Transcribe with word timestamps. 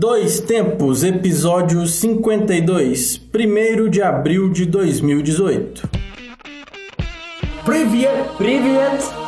Dois 0.00 0.38
Tempos, 0.38 1.02
episódio 1.02 1.84
52, 1.84 3.20
1 3.34 3.90
de 3.90 4.00
abril 4.00 4.48
de 4.48 4.64
2018. 4.64 5.88
Privet! 7.64 8.36
Privet! 8.36 9.27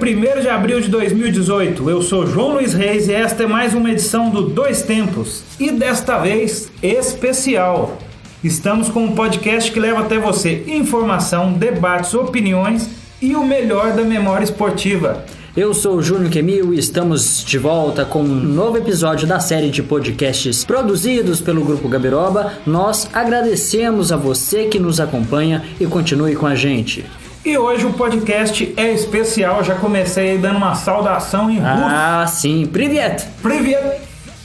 1 0.00 0.40
de 0.40 0.48
abril 0.48 0.80
de 0.80 0.88
2018. 0.88 1.90
Eu 1.90 2.00
sou 2.00 2.26
João 2.26 2.54
Luiz 2.54 2.72
Reis 2.72 3.06
e 3.06 3.12
esta 3.12 3.42
é 3.42 3.46
mais 3.46 3.74
uma 3.74 3.90
edição 3.90 4.30
do 4.30 4.40
Dois 4.40 4.82
Tempos. 4.82 5.42
E 5.60 5.70
desta 5.70 6.16
vez, 6.16 6.72
especial. 6.82 7.98
Estamos 8.42 8.88
com 8.88 9.04
um 9.04 9.14
podcast 9.14 9.70
que 9.70 9.78
leva 9.78 10.00
até 10.00 10.18
você 10.18 10.64
informação, 10.66 11.52
debates, 11.52 12.14
opiniões 12.14 12.88
e 13.20 13.36
o 13.36 13.44
melhor 13.44 13.92
da 13.92 14.02
memória 14.02 14.44
esportiva. 14.44 15.22
Eu 15.54 15.74
sou 15.74 15.96
o 15.96 16.02
Júnior 16.02 16.30
Kemil 16.30 16.72
e 16.72 16.78
estamos 16.78 17.44
de 17.44 17.58
volta 17.58 18.02
com 18.06 18.22
um 18.22 18.34
novo 18.34 18.78
episódio 18.78 19.28
da 19.28 19.38
série 19.38 19.68
de 19.68 19.82
podcasts 19.82 20.64
produzidos 20.64 21.42
pelo 21.42 21.62
Grupo 21.62 21.88
Gabiroba. 21.88 22.54
Nós 22.66 23.06
agradecemos 23.12 24.10
a 24.10 24.16
você 24.16 24.64
que 24.64 24.78
nos 24.78 24.98
acompanha 24.98 25.62
e 25.78 25.84
continue 25.84 26.34
com 26.34 26.46
a 26.46 26.54
gente. 26.54 27.04
E 27.42 27.56
hoje 27.56 27.86
o 27.86 27.92
podcast 27.94 28.74
é 28.76 28.92
especial, 28.92 29.64
já 29.64 29.74
comecei 29.74 30.36
dando 30.36 30.58
uma 30.58 30.74
saudação 30.74 31.50
em 31.50 31.56
russo. 31.56 31.84
Ah, 31.86 32.26
sim, 32.28 32.66
privet. 32.66 33.26
Privet. 33.40 33.98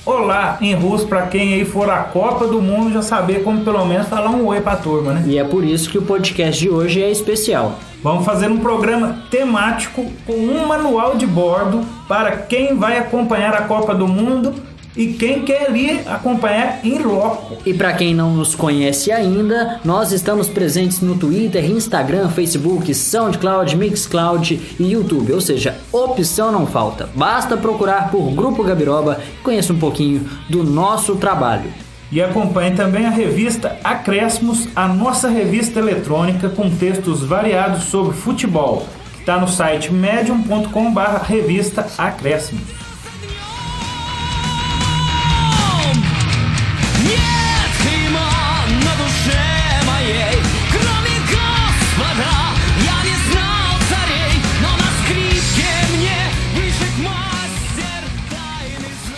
Olá 0.05 0.57
em 0.61 0.73
russo 0.73 1.05
para 1.05 1.23
quem 1.23 1.55
aí 1.55 1.65
for 1.65 1.89
à 1.89 2.03
Copa 2.03 2.47
do 2.47 2.61
Mundo 2.61 2.93
já 2.93 3.01
saber 3.01 3.43
como 3.43 3.65
pelo 3.65 3.85
menos 3.85 4.07
falar 4.07 4.29
um 4.29 4.45
oi 4.45 4.61
para 4.61 4.73
a 4.73 4.77
turma, 4.77 5.11
né? 5.11 5.23
E 5.27 5.37
é 5.37 5.43
por 5.43 5.65
isso 5.65 5.89
que 5.89 5.97
o 5.97 6.03
podcast 6.03 6.61
de 6.61 6.69
hoje 6.69 7.03
é 7.03 7.11
especial. 7.11 7.77
Vamos 8.01 8.23
fazer 8.23 8.49
um 8.49 8.59
programa 8.59 9.23
temático 9.29 10.09
com 10.25 10.33
um 10.33 10.65
manual 10.65 11.17
de 11.17 11.27
bordo 11.27 11.83
para 12.07 12.31
quem 12.37 12.77
vai 12.77 12.97
acompanhar 12.97 13.53
a 13.55 13.63
Copa 13.63 13.93
do 13.93 14.07
Mundo 14.07 14.55
e 14.95 15.07
quem 15.13 15.43
quer 15.43 15.75
ir 15.75 16.03
acompanhar 16.07 16.79
em 16.83 16.99
loco. 16.99 17.57
E 17.65 17.73
para 17.73 17.93
quem 17.93 18.13
não 18.13 18.33
nos 18.33 18.55
conhece 18.55 19.11
ainda, 19.11 19.79
nós 19.83 20.11
estamos 20.11 20.47
presentes 20.47 21.01
no 21.01 21.17
Twitter, 21.17 21.69
Instagram, 21.69 22.29
Facebook, 22.29 22.93
SoundCloud, 22.93 23.75
Mixcloud 23.75 24.61
e 24.79 24.91
YouTube. 24.91 25.33
Ou 25.33 25.41
seja, 25.41 25.77
opção 25.91 26.51
não 26.51 26.65
falta. 26.65 27.09
Basta 27.13 27.57
procurar 27.57 28.09
por 28.09 28.31
Grupo 28.31 28.63
Gabiroba 28.63 29.19
e 29.39 29.43
conheça 29.43 29.73
um 29.73 29.79
pouquinho 29.79 30.29
do 30.49 30.63
nosso 30.63 31.15
trabalho. 31.15 31.69
E 32.11 32.21
acompanhe 32.21 32.75
também 32.75 33.05
a 33.05 33.09
revista 33.09 33.77
Acréscimos, 33.83 34.69
a 34.75 34.87
nossa 34.87 35.27
revista 35.27 35.79
eletrônica 35.79 36.49
com 36.49 36.69
textos 36.69 37.23
variados 37.23 37.85
sobre 37.85 38.15
futebol, 38.15 38.85
que 39.13 39.19
está 39.19 39.37
no 39.39 39.47
site 39.47 39.91
medium.com/barra 39.91 41.23
revista 41.23 41.87
Acréscimos. 41.97 42.84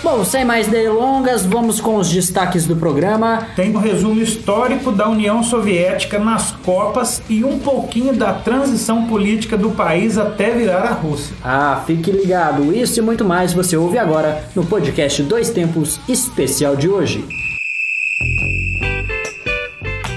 Bom, 0.10 0.24
sem 0.24 0.46
mais 0.46 0.68
delongas, 0.68 1.46
vamos 1.46 1.82
com 1.82 1.98
os 1.98 2.10
destaques 2.10 2.66
do 2.66 2.78
programa. 2.78 3.46
Tem 3.58 3.76
um 3.76 3.78
resumo 3.78 4.22
histórico 4.22 4.90
da 4.90 5.10
União 5.10 5.44
Soviética 5.44 6.18
nas 6.18 6.54
Copas 6.64 7.22
e 7.30 7.44
um 7.44 7.60
pouquinho 7.60 8.14
da 8.14 8.32
transição 8.32 9.06
política 9.06 9.58
do 9.58 9.72
país 9.72 10.18
até 10.18 10.52
virar 10.52 10.84
a 10.84 10.94
Rússia. 10.94 11.36
Ah, 11.44 11.84
fique 11.86 12.10
ligado, 12.10 12.74
isso 12.74 12.98
e 12.98 13.02
muito 13.02 13.26
mais 13.26 13.52
você 13.52 13.76
ouve 13.76 13.98
agora 13.98 14.46
no 14.56 14.66
podcast 14.66 15.22
Dois 15.24 15.50
Tempos 15.50 16.00
especial 16.08 16.78
de 16.78 16.88
hoje. 16.88 17.26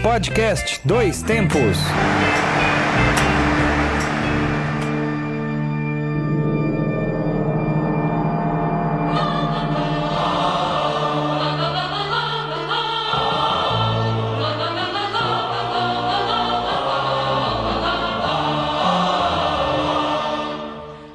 Podcast 0.05 0.81
Dois 0.85 1.21
Tempos. 1.21 1.79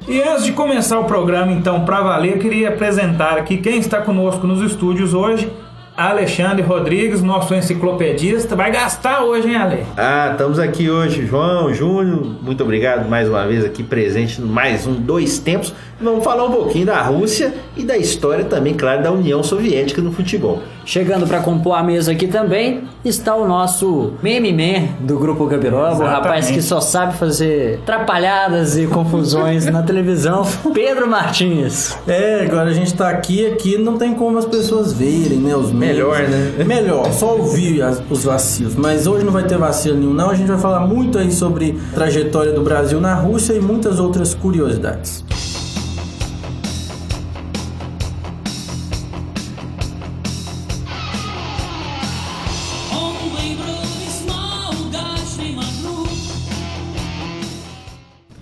E 0.08 0.22
antes 0.22 0.44
de 0.44 0.52
começar 0.52 1.00
o 1.00 1.04
programa, 1.04 1.50
então, 1.50 1.84
para 1.84 2.00
valer, 2.00 2.34
eu 2.34 2.38
queria 2.38 2.68
apresentar 2.68 3.36
aqui 3.36 3.56
quem 3.56 3.78
está 3.78 4.00
conosco 4.00 4.46
nos 4.46 4.62
estúdios 4.62 5.12
hoje. 5.12 5.50
Alexandre 5.96 6.62
Rodrigues, 6.62 7.22
nosso 7.22 7.52
enciclopedista. 7.52 8.54
Vai 8.54 8.70
gastar 8.70 9.24
hoje, 9.24 9.48
hein, 9.48 9.56
Ale? 9.56 9.82
Ah, 9.96 10.28
estamos 10.30 10.60
aqui 10.60 10.88
hoje, 10.88 11.26
João, 11.26 11.74
Júnior. 11.74 12.24
Muito 12.40 12.62
obrigado 12.62 13.08
mais 13.08 13.28
uma 13.28 13.44
vez 13.48 13.64
aqui 13.64 13.82
presente 13.82 14.40
no 14.40 14.46
mais 14.46 14.86
um 14.86 14.94
Dois 14.94 15.40
Tempos. 15.40 15.74
Vamos 16.00 16.22
falar 16.22 16.44
um 16.44 16.52
pouquinho 16.52 16.86
da 16.86 17.02
Rússia 17.02 17.52
e 17.76 17.82
da 17.82 17.96
história 17.96 18.44
também, 18.44 18.74
claro, 18.74 19.02
da 19.02 19.10
União 19.10 19.42
Soviética 19.42 20.00
no 20.00 20.12
futebol. 20.12 20.62
Chegando 20.86 21.26
para 21.26 21.40
compor 21.40 21.76
a 21.76 21.82
mesa 21.82 22.12
aqui 22.12 22.28
também 22.28 22.84
está 23.04 23.34
o 23.34 23.46
nosso 23.46 24.12
meme 24.22 24.52
man 24.52 24.86
do 25.00 25.18
grupo 25.18 25.44
Gabiroba, 25.46 26.04
o 26.04 26.06
rapaz 26.06 26.48
que 26.48 26.62
só 26.62 26.80
sabe 26.80 27.16
fazer 27.16 27.80
trapalhadas 27.84 28.78
e 28.78 28.86
confusões 28.86 29.66
na 29.66 29.82
televisão, 29.82 30.46
Pedro 30.72 31.08
Martins. 31.08 31.98
É, 32.06 32.44
agora 32.46 32.70
a 32.70 32.72
gente 32.72 32.94
tá 32.94 33.08
aqui, 33.10 33.44
aqui 33.46 33.76
não 33.76 33.98
tem 33.98 34.14
como 34.14 34.38
as 34.38 34.44
pessoas 34.44 34.92
verem, 34.92 35.38
né? 35.38 35.56
Os 35.56 35.72
memes. 35.72 35.96
Melhor, 35.96 36.20
né? 36.20 36.64
Melhor, 36.64 37.12
só 37.12 37.36
ouvir 37.36 37.82
as- 37.82 38.00
os 38.08 38.22
vacilos. 38.22 38.76
Mas 38.76 39.08
hoje 39.08 39.24
não 39.24 39.32
vai 39.32 39.42
ter 39.42 39.58
vacilo 39.58 39.98
nenhum, 39.98 40.14
não. 40.14 40.30
A 40.30 40.34
gente 40.36 40.46
vai 40.46 40.58
falar 40.58 40.80
muito 40.86 41.18
aí 41.18 41.32
sobre 41.32 41.76
a 41.92 41.94
trajetória 41.96 42.52
do 42.52 42.62
Brasil 42.62 43.00
na 43.00 43.12
Rússia 43.14 43.54
e 43.54 43.60
muitas 43.60 43.98
outras 43.98 44.34
curiosidades. 44.34 45.24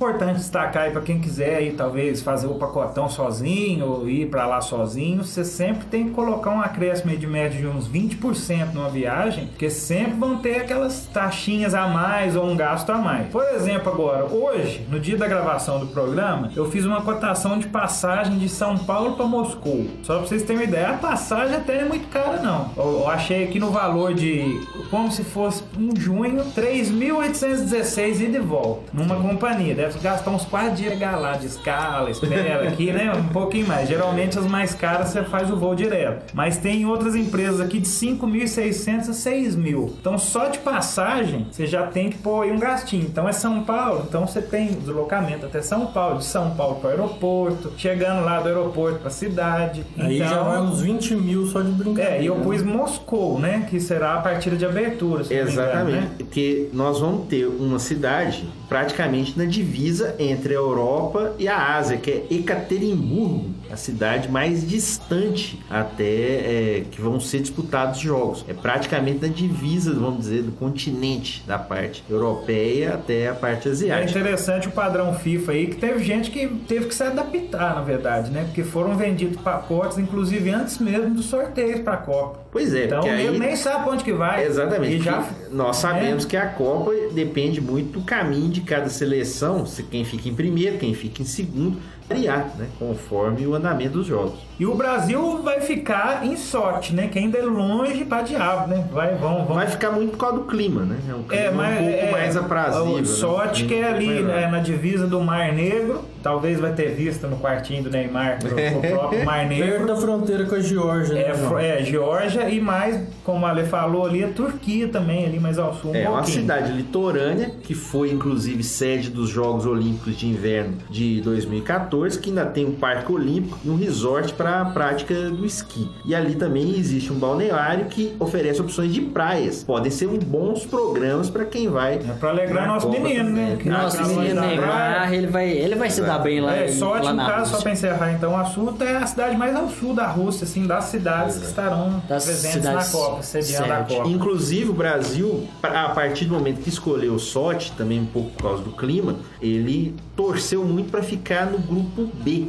Importante 0.05 0.37
destacar 0.37 0.83
aí 0.83 0.91
para 0.91 1.01
quem 1.01 1.19
quiser 1.19 1.57
aí 1.57 1.73
talvez 1.73 2.21
fazer 2.21 2.47
o 2.47 2.57
pacotão 2.57 3.09
sozinho 3.09 3.87
ou 3.87 4.07
ir 4.07 4.29
para 4.29 4.47
lá 4.47 4.61
sozinho, 4.61 5.25
você 5.25 5.43
sempre 5.43 5.87
tem 5.87 6.05
que 6.05 6.11
colocar 6.11 6.51
um 6.51 6.61
acréscimo 6.61 7.17
de 7.17 7.27
média 7.27 7.59
de 7.59 7.67
uns 7.67 7.89
20% 7.89 8.75
numa 8.75 8.91
viagem, 8.91 9.47
porque 9.47 9.71
sempre 9.71 10.13
vão 10.13 10.37
ter 10.37 10.57
aquelas 10.57 11.07
taxinhas 11.07 11.73
a 11.73 11.89
mais 11.89 12.37
ou 12.37 12.45
um 12.45 12.55
gasto 12.55 12.91
a 12.91 12.99
mais. 12.99 13.29
Por 13.29 13.45
exemplo, 13.55 13.91
agora, 13.91 14.27
hoje, 14.27 14.87
no 14.91 15.01
dia 15.01 15.17
da 15.17 15.27
gravação 15.27 15.81
do 15.81 15.87
programa, 15.87 16.51
eu 16.55 16.71
fiz 16.71 16.85
uma 16.85 17.01
cotação 17.01 17.59
de 17.59 17.67
passagem 17.69 18.37
de 18.37 18.51
São 18.51 18.77
Paulo 18.77 19.17
para 19.17 19.25
Moscou. 19.25 19.87
Só 20.03 20.19
para 20.19 20.27
vocês 20.27 20.43
terem 20.43 20.59
uma 20.59 20.69
ideia, 20.69 20.91
a 20.91 20.99
passagem 20.99 21.57
até 21.57 21.79
é 21.79 21.85
muito 21.87 22.09
cara 22.09 22.43
não. 22.43 22.71
Eu, 22.77 23.01
eu 23.01 23.09
achei 23.09 23.45
aqui 23.45 23.59
no 23.59 23.71
valor 23.71 24.13
de 24.13 24.61
como 24.91 25.11
se 25.11 25.25
fosse 25.25 25.65
um 25.79 25.99
junho, 25.99 26.45
3.816 26.55 28.21
ida 28.21 28.37
e 28.37 28.41
volta 28.41 28.83
numa 28.93 29.17
companhia. 29.17 29.75
Deve 29.75 29.94
gastar 30.01 30.31
uns 30.31 30.45
4 30.45 30.75
dias 30.75 30.95
chegar 30.95 31.17
lá 31.17 31.33
de 31.33 31.47
escala, 31.47 32.11
espera 32.11 32.69
aqui, 32.69 32.93
né? 32.93 33.13
Um 33.13 33.29
pouquinho 33.29 33.67
mais. 33.67 33.89
Geralmente 33.89 34.39
as 34.39 34.47
mais 34.47 34.75
caras 34.75 35.09
você 35.09 35.23
faz 35.25 35.51
o 35.51 35.57
voo 35.57 35.75
direto. 35.75 36.33
Mas 36.33 36.57
tem 36.57 36.87
outras 36.87 37.15
empresas 37.17 37.61
aqui 37.61 37.81
de 37.81 37.89
5.600 37.89 39.09
a 39.09 39.13
6.000. 39.13 39.93
Então 40.01 40.19
só 40.19 40.49
de 40.49 40.59
passagem 40.59 41.47
você 41.51 41.67
já 41.67 41.87
tem 41.87 42.11
que 42.11 42.19
pôr 42.19 42.43
aí 42.43 42.53
um 42.53 42.59
gastinho. 42.59 43.05
Então 43.05 43.29
é 43.29 43.33
São 43.33 43.63
Paulo, 43.63 44.05
então 44.09 44.27
você 44.27 44.41
tem 44.41 44.69
deslocamento 44.69 45.47
até 45.47 45.61
São 45.61 45.87
Paulo, 45.87 46.19
de 46.19 46.25
São 46.25 46.51
Paulo 46.51 46.77
para 46.77 46.89
o 46.89 46.91
aeroporto, 46.91 47.73
chegando 47.77 48.25
lá 48.25 48.41
do 48.41 48.49
aeroporto 48.49 48.99
para 48.99 49.09
a 49.09 49.11
cidade. 49.11 49.85
Aí 49.99 50.17
então, 50.17 50.29
já 50.29 50.43
vai 50.43 50.61
uns 50.61 50.81
20 50.81 51.17
mil 51.17 51.47
só 51.47 51.61
de 51.61 51.73
brincadeira. 51.73 52.17
é, 52.17 52.23
e 52.23 52.27
eu 52.27 52.37
pus 52.37 52.63
Moscou, 52.63 53.39
né? 53.39 53.67
Que 53.69 53.81
será 53.81 54.15
a 54.15 54.21
partida 54.21 54.57
de 54.57 54.65
abertura. 54.65 55.25
me 55.25 55.27
engano, 55.27 55.49
Exatamente, 55.49 55.97
né? 55.97 56.11
porque 56.19 56.69
nós 56.73 57.01
vamos 57.01 57.27
ter 57.27 57.47
uma 57.47 57.79
cidade 57.79 58.45
praticamente 58.75 59.39
na 59.39 59.45
divisa 59.45 60.17
entre 60.19 60.53
a 60.53 60.57
Europa 60.57 61.33
e 61.39 61.47
a 61.47 61.77
Ásia, 61.77 61.97
que 61.97 62.11
é 62.11 62.27
Ekaterimburgo. 62.29 63.55
a 63.71 63.77
cidade 63.77 64.29
mais 64.29 64.69
distante 64.69 65.61
até 65.71 66.05
é, 66.05 66.85
que 66.91 67.01
vão 67.01 67.19
ser 67.21 67.41
disputados 67.41 68.01
jogos. 68.01 68.45
É 68.49 68.53
praticamente 68.53 69.25
na 69.25 69.33
divisa, 69.33 69.95
vamos 69.95 70.21
dizer, 70.25 70.43
do 70.43 70.51
continente, 70.53 71.43
da 71.47 71.57
parte 71.59 72.03
europeia 72.11 72.95
até 72.95 73.29
a 73.29 73.35
parte 73.35 73.69
É 73.69 73.71
asiática. 73.71 74.19
interessante 74.19 74.67
o 74.69 74.73
padrão 74.73 75.15
FIFA 75.15 75.53
aí, 75.53 75.67
que 75.69 75.77
teve 75.77 76.03
gente 76.03 76.31
que 76.33 76.47
teve 76.67 76.87
que 76.87 76.95
se 76.95 77.03
adaptar, 77.05 77.77
na 77.77 77.81
verdade, 77.81 78.31
né? 78.33 78.43
Porque 78.45 78.65
foram 78.65 78.97
vendidos 78.97 79.41
pacotes, 79.41 79.99
inclusive 79.99 80.51
antes 80.51 80.79
mesmo 80.79 81.15
dos 81.15 81.27
sorteios 81.27 81.81
para 81.81 81.95
a 81.95 81.99
Copa. 81.99 82.44
Pois 82.55 82.73
é, 82.73 82.85
Então 82.85 83.01
porque 83.01 83.11
aí 83.13 83.39
nem 83.39 83.55
sabe 83.57 83.83
pra 83.85 83.93
onde 83.93 84.05
que 84.05 84.13
vai. 84.13 84.45
Exatamente. 84.47 85.03
Já, 85.03 85.27
Nós 85.51 85.77
sabemos 85.77 86.25
né? 86.25 86.31
que 86.31 86.37
a 86.37 86.47
Copa 86.47 86.93
depende 87.13 87.61
muito 87.61 87.99
do 87.99 88.05
caminho 88.05 88.49
de 88.49 88.61
cada 88.63 88.89
seleção, 88.89 89.67
se 89.67 89.83
quem 89.83 90.05
fica 90.05 90.29
em 90.29 90.35
primeiro, 90.35 90.79
quem 90.79 90.95
fica 90.95 91.21
em 91.21 91.25
segundo, 91.27 91.77
variar, 92.09 92.51
né? 92.59 92.67
Conforme 92.79 93.47
o 93.47 93.55
andamento 93.55 93.95
dos 93.95 94.07
jogos. 94.07 94.35
E 94.61 94.67
o 94.67 94.75
Brasil 94.75 95.43
vai 95.43 95.61
ficar 95.63 96.25
em 96.25 96.37
sorte, 96.37 96.95
né? 96.95 97.09
Que 97.09 97.19
ainda 97.19 97.39
é 97.39 97.43
longe 97.43 98.05
pra 98.05 98.21
diabo, 98.23 98.69
né? 98.69 98.87
Vai, 98.93 99.15
vão, 99.17 99.45
vão. 99.47 99.57
Vai 99.57 99.67
ficar 99.67 99.91
muito 99.91 100.13
por 100.13 100.19
causa 100.19 100.37
do 100.37 100.45
clima, 100.45 100.83
né? 100.83 100.97
É 101.11 101.15
um 101.15 101.23
clima 101.25 101.43
É, 101.43 101.51
mas 101.51 101.81
um 101.81 101.83
pouco 101.89 102.05
é, 102.07 102.11
mais 102.13 102.37
aprazível. 102.37 102.85
o 102.93 102.99
né? 102.99 103.05
Sorte 103.05 103.65
que 103.65 103.75
é 103.75 103.85
ali, 103.89 104.23
né, 104.23 104.47
na 104.49 104.59
divisa 104.61 105.07
do 105.07 105.21
Mar 105.21 105.51
Negro. 105.53 106.03
Talvez 106.23 106.61
vai 106.61 106.73
ter 106.73 106.91
vista 106.95 107.27
no 107.27 107.37
quartinho 107.39 107.83
do 107.85 107.91
Neymar 107.91 108.39
pro, 108.41 108.51
pro 108.55 108.91
próprio 108.91 109.25
Mar 109.25 109.49
Perto 109.49 109.61
Negro. 109.65 109.87
da 109.87 109.97
fronteira 109.97 110.45
com 110.47 110.55
a 110.55 110.61
Geórgia, 110.61 111.19
É, 111.19 111.29
né? 111.29 111.35
fro- 111.35 111.59
é, 111.59 111.83
Geórgia 111.83 112.44
e 112.49 112.61
mais, 112.61 113.01
como 113.25 113.45
a 113.47 113.51
Ale 113.51 113.65
falou 113.65 114.07
ali, 114.07 114.23
a 114.25 114.29
Turquia 114.29 114.89
também, 114.89 115.25
ali 115.27 115.39
mais 115.41 115.59
ao 115.59 115.75
sul. 115.75 115.93
Um 115.93 115.95
É 115.95 116.09
uma 116.09 116.19
pouquinho. 116.19 116.41
cidade 116.41 116.73
litorânea 116.73 117.51
que 117.63 117.75
foi 117.75 118.11
inclusive 118.11 118.63
sede 118.63 119.11
dos 119.11 119.29
Jogos 119.31 119.67
Olímpicos 119.67 120.17
de 120.17 120.27
Inverno 120.27 120.75
de 120.91 121.21
2014, 121.21 122.19
que 122.19 122.31
ainda 122.31 122.47
tem 122.47 122.65
um 122.67 122.73
parque 122.75 123.11
olímpico 123.13 123.59
e 123.65 123.71
um 123.71 123.77
resort 123.77 124.33
para 124.35 124.61
a 124.61 124.65
prática 124.67 125.15
do 125.31 125.45
esqui. 125.45 125.89
E 126.05 126.15
ali 126.15 126.35
também 126.35 126.77
existe 126.79 127.13
um 127.13 127.17
balneário 127.19 127.87
que 127.87 128.15
oferece 128.19 128.61
opções 128.61 128.93
de 128.93 129.01
praias. 129.01 129.63
Podem 129.65 129.91
ser 129.91 130.07
um 130.09 130.19
bons 130.19 130.65
programas 130.67 131.29
para 131.31 131.45
quem 131.45 131.69
vai. 131.69 131.95
É 131.95 131.99
pra 132.19 132.31
alegrar 132.31 132.67
nosso 132.67 132.87
Copa 132.89 133.01
menino, 133.01 133.31
né? 133.31 133.59
Nosso 133.65 134.03
menino 134.07 134.41
Neymar, 134.41 135.13
ele 135.13 135.27
vai, 135.27 135.49
ele 135.51 135.75
vai 135.75 135.91
se 135.91 136.01
dar 136.03 136.19
bem 136.19 136.41
lá, 136.41 136.57
É, 136.57 136.67
em- 136.67 136.73
sorte 136.73 137.05
lá 137.05 137.11
no 137.13 137.17
na 137.17 137.31
caso, 137.31 137.51
só 137.57 137.63
pra 137.63 137.73
encerrar 137.73 138.13
então, 138.13 138.37
a 138.37 138.45
Sul 138.45 138.75
é 138.81 138.97
a 138.97 139.07
cidade 139.07 139.37
mais 139.37 139.55
ao 139.55 139.69
sul 139.69 139.95
da 139.95 140.07
Rússia, 140.07 140.45
assim, 140.45 140.67
das 140.67 140.85
cidades 140.85 141.39
que 141.39 141.47
estarão 141.47 142.03
Das 142.09 142.25
presentes 142.41 142.63
cidades 142.63 142.93
na 142.93 142.99
Copa, 142.99 143.23
sediando 143.23 143.73
a. 143.73 143.77
Copa. 143.85 144.09
Inclusive 144.09 144.71
o 144.71 144.75
Brasil, 144.75 145.49
pra- 145.61 145.85
a 145.87 145.89
partir 145.91 146.25
do 146.27 146.35
momento 146.35 146.61
que 146.63 146.69
escolheu 146.69 147.15
o 147.15 147.19
Sochi, 147.19 147.73
também 147.73 148.01
um 148.01 148.07
pouco 148.07 148.31
por 148.31 148.43
causa 148.43 148.63
do 148.63 148.73
clima, 148.73 149.17
ele 149.41 149.95
torceu 150.17 150.65
muito 150.65 150.91
para 150.91 151.03
ficar 151.03 151.47
no 151.47 151.59
grupo 151.59 152.09
B. 152.23 152.49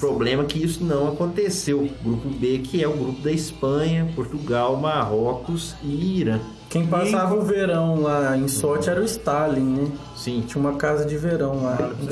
Problema 0.00 0.44
que 0.44 0.62
isso 0.62 0.84
não 0.84 1.08
aconteceu. 1.08 1.88
Grupo 2.04 2.28
B, 2.28 2.58
que 2.58 2.82
é 2.82 2.86
o 2.88 2.92
grupo 2.92 3.22
da 3.22 3.32
Espanha, 3.32 4.06
Portugal, 4.14 4.76
Marrocos 4.76 5.74
e 5.82 6.20
Irã. 6.20 6.38
Quem 6.68 6.86
passava 6.86 7.34
o 7.34 7.40
verão 7.40 8.02
lá 8.02 8.36
em 8.36 8.46
Sochi 8.48 8.90
era 8.90 9.00
o 9.00 9.04
Stalin, 9.04 9.62
né? 9.62 9.88
Sim, 10.14 10.44
Tinha 10.46 10.60
uma 10.60 10.74
casa 10.74 11.06
de 11.06 11.16
verão 11.16 11.62
lá 11.62 11.78
em. 12.02 12.06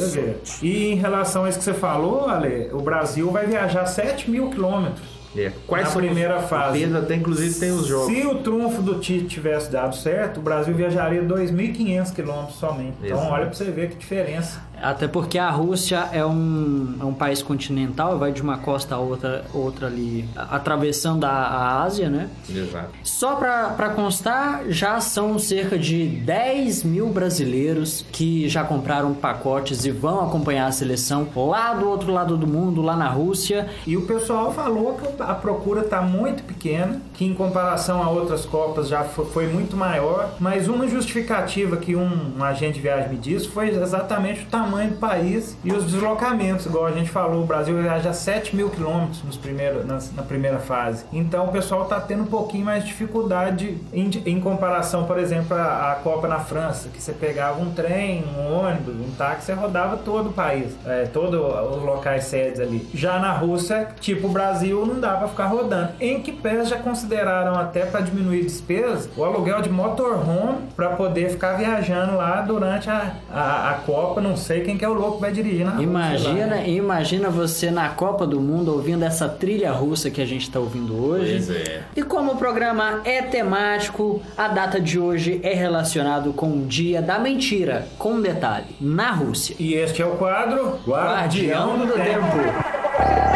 E 0.62 0.92
em 0.92 0.94
relação 0.94 1.44
a 1.44 1.50
isso 1.50 1.58
que 1.58 1.64
você 1.64 1.74
falou, 1.74 2.26
Ale, 2.26 2.70
o 2.72 2.80
Brasil 2.80 3.30
vai 3.30 3.46
viajar 3.46 3.84
7 3.84 4.30
mil 4.30 4.48
quilômetros. 4.48 5.04
É. 5.38 5.52
Quais 5.66 5.84
Na 5.86 5.90
são 5.90 6.00
os- 6.00 6.06
primeira 6.06 6.38
o 6.38 6.42
fase. 6.42 6.78
Pedro 6.80 6.98
até 6.98 7.14
inclusive 7.14 7.54
tem 7.58 7.70
os 7.70 7.86
jogos. 7.86 8.14
Se 8.14 8.26
o 8.26 8.36
trunfo 8.38 8.82
do 8.82 8.98
Tite 8.98 9.26
tivesse 9.26 9.70
dado 9.70 9.94
certo, 9.96 10.38
o 10.38 10.42
Brasil 10.42 10.74
viajaria 10.74 11.22
2.500 11.22 12.10
quilômetros 12.12 12.58
somente. 12.58 12.94
Então, 13.02 13.16
Exato. 13.18 13.32
olha 13.32 13.46
pra 13.46 13.54
você 13.54 13.64
ver 13.64 13.88
que 13.90 13.96
diferença. 13.96 14.62
Até 14.82 15.08
porque 15.08 15.38
a 15.38 15.50
Rússia 15.50 16.08
é 16.12 16.24
um, 16.24 16.96
é 17.00 17.04
um 17.04 17.14
país 17.14 17.42
continental, 17.42 18.18
vai 18.18 18.30
de 18.32 18.42
uma 18.42 18.58
costa 18.58 18.94
a 18.94 18.98
outra, 18.98 19.44
outra 19.54 19.86
ali, 19.86 20.28
atravessando 20.36 21.24
a, 21.24 21.30
a 21.30 21.82
Ásia, 21.82 22.08
né? 22.10 22.28
Exato. 22.48 22.90
Só 23.02 23.36
pra 23.36 23.70
pra 23.70 23.90
constar, 23.90 24.62
já 24.68 25.00
são 25.00 25.38
cerca 25.38 25.78
de 25.78 26.06
10 26.06 26.84
mil 26.84 27.08
brasileiros 27.08 28.04
que 28.12 28.48
já 28.48 28.64
compraram 28.64 29.14
pacotes 29.14 29.84
e 29.84 29.90
vão 29.90 30.20
acompanhar 30.24 30.66
a 30.66 30.72
seleção 30.72 31.26
lá 31.34 31.72
do 31.74 31.88
outro 31.88 32.12
lado 32.12 32.36
do 32.36 32.46
mundo, 32.46 32.82
lá 32.82 32.96
na 32.96 33.08
Rússia. 33.08 33.68
E 33.86 33.96
o 33.96 34.02
pessoal 34.02 34.52
falou 34.52 34.94
que 34.94 35.22
a 35.22 35.34
procura 35.34 35.82
está 35.82 36.02
muito 36.02 36.42
pequena, 36.42 37.00
que 37.14 37.24
em 37.24 37.34
comparação 37.34 38.02
a 38.02 38.10
outras 38.10 38.44
Copas 38.44 38.88
já 38.88 39.02
fo- 39.04 39.24
foi 39.24 39.46
muito 39.46 39.76
maior, 39.76 40.34
mas 40.38 40.68
uma 40.68 40.86
justificativa 40.86 41.76
que 41.76 41.96
um, 41.96 42.34
um 42.38 42.44
agente 42.44 42.74
de 42.74 42.80
viagem 42.80 43.08
me 43.10 43.16
disse 43.16 43.48
foi 43.48 43.70
exatamente 43.70 44.42
o 44.42 44.46
tamanho 44.46 44.65
do 44.66 44.96
país 44.98 45.56
e 45.64 45.72
os 45.72 45.84
deslocamentos. 45.84 46.66
Igual 46.66 46.86
a 46.86 46.92
gente 46.92 47.08
falou, 47.10 47.42
o 47.42 47.46
Brasil 47.46 47.80
viaja 47.80 48.12
7 48.12 48.54
mil 48.56 48.68
quilômetros 48.70 49.22
nos 49.22 49.36
primeiros- 49.36 49.84
nas- 49.86 50.12
na 50.14 50.22
primeira 50.22 50.58
fase. 50.58 51.04
Então 51.12 51.46
o 51.46 51.48
pessoal 51.52 51.82
está 51.84 52.00
tendo 52.00 52.22
um 52.24 52.26
pouquinho 52.26 52.64
mais 52.64 52.82
de 52.82 52.88
dificuldade 52.90 53.76
em, 53.92 54.10
em 54.26 54.40
comparação, 54.40 55.04
por 55.04 55.18
exemplo, 55.18 55.56
à, 55.56 55.92
à 55.92 55.94
Copa 55.96 56.26
na 56.28 56.38
França, 56.40 56.88
que 56.92 57.00
você 57.02 57.12
pegava 57.12 57.60
um 57.60 57.70
trem, 57.72 58.24
um 58.36 58.52
ônibus, 58.52 58.94
um 58.94 59.10
táxi, 59.16 59.46
você 59.46 59.52
rodava 59.52 59.96
todo 59.96 60.30
o 60.30 60.32
país, 60.32 60.74
é, 60.86 61.04
todos 61.04 61.40
os 61.76 61.82
locais 61.82 62.24
sedes 62.24 62.60
ali. 62.60 62.88
Já 62.94 63.18
na 63.18 63.32
Rússia, 63.32 63.88
tipo 64.00 64.26
o 64.28 64.30
Brasil, 64.30 64.84
não 64.84 65.00
dá 65.00 65.14
para 65.14 65.28
ficar 65.28 65.46
rodando. 65.46 65.90
Em 66.00 66.20
que 66.20 66.32
pés 66.32 66.68
já 66.68 66.76
consideraram 66.78 67.54
até 67.54 67.86
para 67.86 68.00
diminuir 68.00 68.42
despesas 68.42 69.08
o 69.16 69.24
aluguel 69.24 69.60
de 69.62 69.70
motorhome 69.70 70.58
para 70.74 70.90
poder 70.90 71.30
ficar 71.30 71.54
viajando 71.54 72.16
lá 72.16 72.40
durante 72.40 72.88
a, 72.90 73.12
a, 73.32 73.70
a 73.70 73.74
Copa. 73.74 74.20
Não 74.20 74.36
sei 74.36 74.55
quem 74.60 74.76
que 74.76 74.84
é 74.84 74.88
o 74.88 74.94
louco 74.94 75.16
que 75.16 75.20
vai 75.22 75.32
dirigir 75.32 75.64
na 75.64 75.74
lá, 75.74 75.82
Imagina, 75.82 76.46
né? 76.46 76.68
imagina 76.68 77.28
você 77.30 77.70
na 77.70 77.88
Copa 77.90 78.26
do 78.26 78.40
Mundo 78.40 78.72
ouvindo 78.72 79.04
essa 79.04 79.28
trilha 79.28 79.72
russa 79.72 80.10
que 80.10 80.20
a 80.20 80.26
gente 80.26 80.42
está 80.42 80.58
ouvindo 80.58 80.94
hoje. 80.94 81.42
Pois 81.46 81.50
é. 81.50 81.82
E 81.96 82.02
como 82.02 82.32
o 82.32 82.36
programa 82.36 83.00
é 83.04 83.22
temático, 83.22 84.20
a 84.36 84.48
data 84.48 84.80
de 84.80 84.98
hoje 84.98 85.40
é 85.42 85.54
relacionado 85.54 86.32
com 86.32 86.48
o 86.48 86.66
Dia 86.66 87.00
da 87.00 87.18
Mentira, 87.18 87.86
com 87.98 88.14
um 88.14 88.20
detalhe, 88.20 88.66
na 88.80 89.12
Rússia. 89.12 89.56
E 89.58 89.74
este 89.74 90.02
é 90.02 90.06
o 90.06 90.12
quadro 90.12 90.78
Guardião 90.86 91.78
do 91.78 91.92
Tempo. 91.92 92.36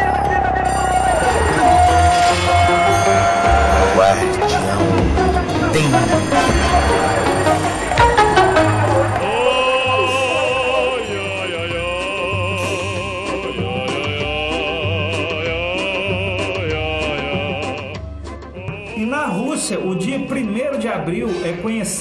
E 0.07 0.10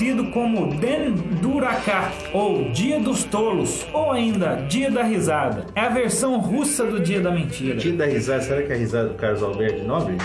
conhecido 0.00 0.30
como 0.30 0.74
Den 0.76 1.12
Duraká, 1.42 2.10
ou 2.32 2.70
Dia 2.70 2.98
dos 2.98 3.22
Tolos, 3.24 3.86
ou 3.92 4.12
ainda 4.12 4.64
Dia 4.68 4.90
da 4.90 5.02
Risada. 5.02 5.66
É 5.74 5.82
a 5.82 5.88
versão 5.90 6.38
russa 6.38 6.86
do 6.86 6.98
Dia 7.00 7.20
da 7.20 7.30
Mentira. 7.30 7.76
Tira 7.76 7.98
da 7.98 8.06
risada, 8.06 8.40
será 8.40 8.62
que 8.62 8.72
é 8.72 8.76
a 8.76 8.78
risada 8.78 9.08
do 9.10 9.14
Carlos 9.14 9.42
Alberto 9.42 9.80
de 9.80 9.86
Nobre? 9.86 10.16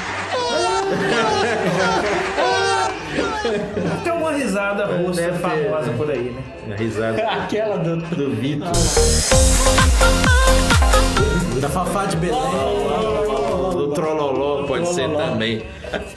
Tem 4.03 4.13
uma 4.13 4.31
risada 4.31 4.85
russa 4.85 5.21
Deve 5.21 5.33
ter, 5.33 5.39
famosa 5.39 5.91
né? 5.91 5.97
por 5.97 6.09
aí, 6.09 6.35
né? 6.67 6.73
A 6.73 6.77
risada 6.77 7.21
Aquela 7.27 7.77
do... 7.77 7.97
do 7.97 8.29
Vitor. 8.31 8.71
Da 11.59 11.69
Fafá 11.69 12.05
de 12.05 12.15
Belém. 12.17 12.39
Do 13.71 13.89
Trololó 13.89 14.64
pode 14.79 14.93
ser 14.93 15.09
também. 15.09 15.63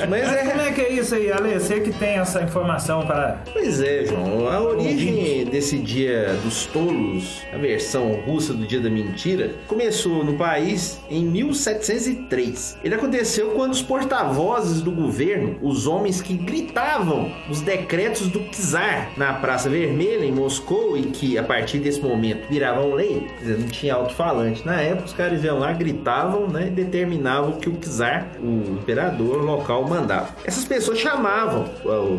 Mas 0.08 0.32
é. 0.32 0.44
Como 0.48 0.60
é 0.60 0.72
que 0.72 0.80
é 0.80 0.92
isso 0.92 1.14
aí, 1.14 1.30
Ale? 1.30 1.54
Você 1.54 1.80
que 1.80 1.92
tem 1.92 2.18
essa 2.18 2.42
informação 2.42 3.06
para. 3.06 3.42
Pois 3.52 3.80
é, 3.80 4.04
João. 4.04 4.48
A 4.48 4.60
origem 4.60 5.44
desse 5.44 5.78
dia 5.78 6.36
dos 6.42 6.66
tolos, 6.66 7.42
a 7.52 7.58
versão 7.58 8.12
russa 8.26 8.52
do 8.52 8.66
dia 8.66 8.80
da 8.80 8.90
mentira, 8.90 9.52
começou 9.66 10.24
no 10.24 10.34
país 10.34 10.98
em 11.10 11.24
1703. 11.24 12.78
Ele 12.82 12.94
aconteceu 12.94 13.50
quando 13.50 13.72
os 13.72 13.82
porta-vozes 13.82 14.80
do 14.82 14.90
governo, 14.90 15.58
os 15.62 15.86
homens 15.86 16.20
que 16.20 16.34
gritavam 16.34 17.32
os 17.50 17.60
decretos 17.60 18.28
do 18.28 18.40
czar 18.50 19.10
na 19.16 19.32
Praça 19.34 19.68
Vermelha, 19.68 20.24
em 20.24 20.32
Moscou, 20.32 20.96
e 20.96 21.02
que 21.02 21.38
a 21.38 21.42
partir 21.42 21.78
desse 21.78 22.00
momento 22.00 22.48
viravam 22.48 22.94
lei, 22.94 23.26
quer 23.38 23.40
dizer, 23.40 23.58
não 23.58 23.68
tinha 23.68 23.94
alto-falante 23.94 24.64
na 24.64 24.80
época, 24.80 25.06
os 25.06 25.12
caras 25.12 25.44
iam 25.44 25.58
lá, 25.58 25.72
gritavam 25.72 26.48
né, 26.48 26.68
e 26.68 26.70
determinavam 26.70 27.52
que 27.52 27.68
o 27.68 27.76
czar, 27.76 28.28
o 28.40 28.47
imperador, 28.48 29.18
imperador 29.18 29.44
local 29.44 29.84
mandava. 29.84 30.28
Essas 30.44 30.64
pessoas 30.64 30.98
chamavam 30.98 31.68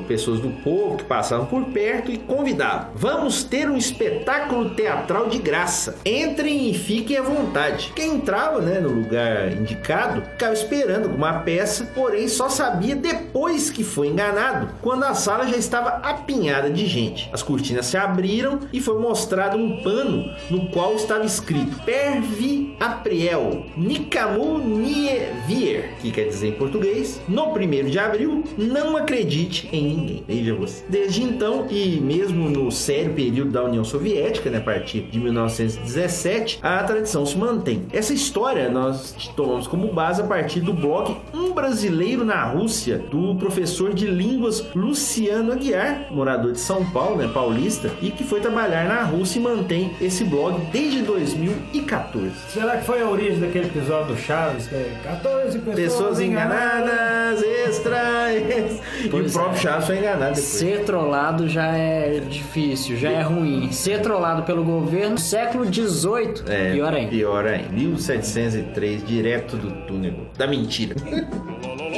pessoas 0.07 0.39
do 0.39 0.49
povo 0.63 0.97
que 0.97 1.03
passavam 1.03 1.45
por 1.45 1.65
perto 1.65 2.11
e 2.11 2.17
convidavam. 2.17 2.89
Vamos 2.95 3.43
ter 3.43 3.69
um 3.69 3.77
espetáculo 3.77 4.71
teatral 4.71 5.27
de 5.27 5.37
graça. 5.37 5.97
Entrem 6.05 6.69
e 6.69 6.73
fiquem 6.73 7.17
à 7.17 7.21
vontade. 7.21 7.91
Quem 7.95 8.15
entrava 8.15 8.61
né, 8.61 8.79
no 8.79 8.89
lugar 8.89 9.51
indicado 9.51 10.21
ficava 10.21 10.53
esperando 10.53 11.07
uma 11.07 11.39
peça, 11.39 11.85
porém 11.93 12.27
só 12.27 12.49
sabia 12.49 12.95
depois 12.95 13.69
que 13.69 13.83
foi 13.83 14.07
enganado, 14.07 14.69
quando 14.81 15.03
a 15.03 15.13
sala 15.13 15.47
já 15.47 15.57
estava 15.57 15.89
apinhada 16.07 16.69
de 16.69 16.85
gente. 16.85 17.29
As 17.33 17.43
cortinas 17.43 17.85
se 17.85 17.97
abriram 17.97 18.59
e 18.71 18.81
foi 18.81 18.99
mostrado 18.99 19.57
um 19.57 19.81
pano 19.81 20.33
no 20.49 20.69
qual 20.69 20.95
estava 20.95 21.25
escrito 21.25 21.79
Pervi 21.83 22.75
Apriel 22.79 23.65
Nicamu 23.75 24.59
Nievier, 24.59 25.95
que 25.99 26.11
quer 26.19 26.27
dizer 26.27 26.47
em 26.49 26.51
português, 26.53 27.21
no 27.27 27.45
1 27.45 27.89
de 27.89 27.97
abril, 27.97 28.43
não 28.57 28.97
acredite 28.97 29.69
em 29.71 29.87
ninguém. 29.87 30.23
Veja 30.27 30.53
você. 30.53 30.83
Desde 30.89 31.23
então, 31.23 31.67
e 31.69 31.99
mesmo 32.01 32.49
no 32.49 32.71
sério 32.71 33.13
período 33.13 33.51
da 33.51 33.63
União 33.63 33.83
Soviética, 33.83 34.49
né, 34.49 34.57
a 34.57 34.61
partir 34.61 35.01
de 35.01 35.19
1917, 35.19 36.59
a 36.61 36.83
tradição 36.83 37.25
se 37.25 37.37
mantém. 37.37 37.85
Essa 37.93 38.13
história 38.13 38.69
nós 38.69 39.15
tomamos 39.35 39.67
como 39.67 39.93
base 39.93 40.21
a 40.21 40.25
partir 40.25 40.59
do 40.59 40.73
blog 40.73 41.15
Um 41.33 41.53
Brasileiro 41.53 42.25
na 42.25 42.43
Rússia, 42.43 42.97
do 42.97 43.35
professor 43.35 43.93
de 43.93 44.05
línguas 44.05 44.65
Luciano 44.75 45.53
Aguiar, 45.53 46.07
morador 46.11 46.51
de 46.51 46.59
São 46.59 46.85
Paulo, 46.91 47.17
né, 47.17 47.29
paulista, 47.33 47.89
e 48.01 48.11
que 48.11 48.23
foi 48.23 48.41
trabalhar 48.41 48.87
na 48.87 49.03
Rússia 49.03 49.39
e 49.39 49.41
mantém 49.41 49.91
esse 50.01 50.23
blog 50.23 50.59
desde 50.71 51.01
2014. 51.01 52.31
Será 52.49 52.77
que 52.77 52.85
foi 52.85 53.01
a 53.01 53.09
origem 53.09 53.39
daquele 53.39 53.67
episódio 53.67 54.15
do 54.15 54.17
Chaves? 54.19 54.67
Que 54.67 54.75
é 54.75 54.97
14 55.03 55.59
pessoas, 55.59 55.75
Pessoas 55.75 56.08
enganadas, 56.17 57.43
extra, 57.43 58.33
extra. 58.33 58.79
E 59.03 59.07
o 59.07 59.09
Pois 59.11 59.33
próprio 59.33 59.55
é. 59.57 59.61
Chaves 59.61 59.85
foi 59.85 59.97
enganado 59.97 60.19
depois. 60.35 60.39
Ser 60.39 60.83
trollado 60.85 61.47
já 61.49 61.67
é 61.77 62.19
difícil, 62.19 62.97
já 62.97 63.11
é 63.11 63.21
ruim. 63.21 63.71
Ser 63.71 64.01
trollado 64.01 64.43
pelo 64.43 64.63
governo, 64.63 65.17
século 65.17 65.65
XVIII, 65.65 66.43
É, 66.47 66.71
pior 66.73 66.93
ainda. 66.93 67.09
Pior 67.09 67.45
ainda. 67.45 67.69
1703, 67.69 69.05
direto 69.05 69.57
do 69.57 69.71
túnel 69.85 70.13
da 70.37 70.47
mentira. 70.47 70.95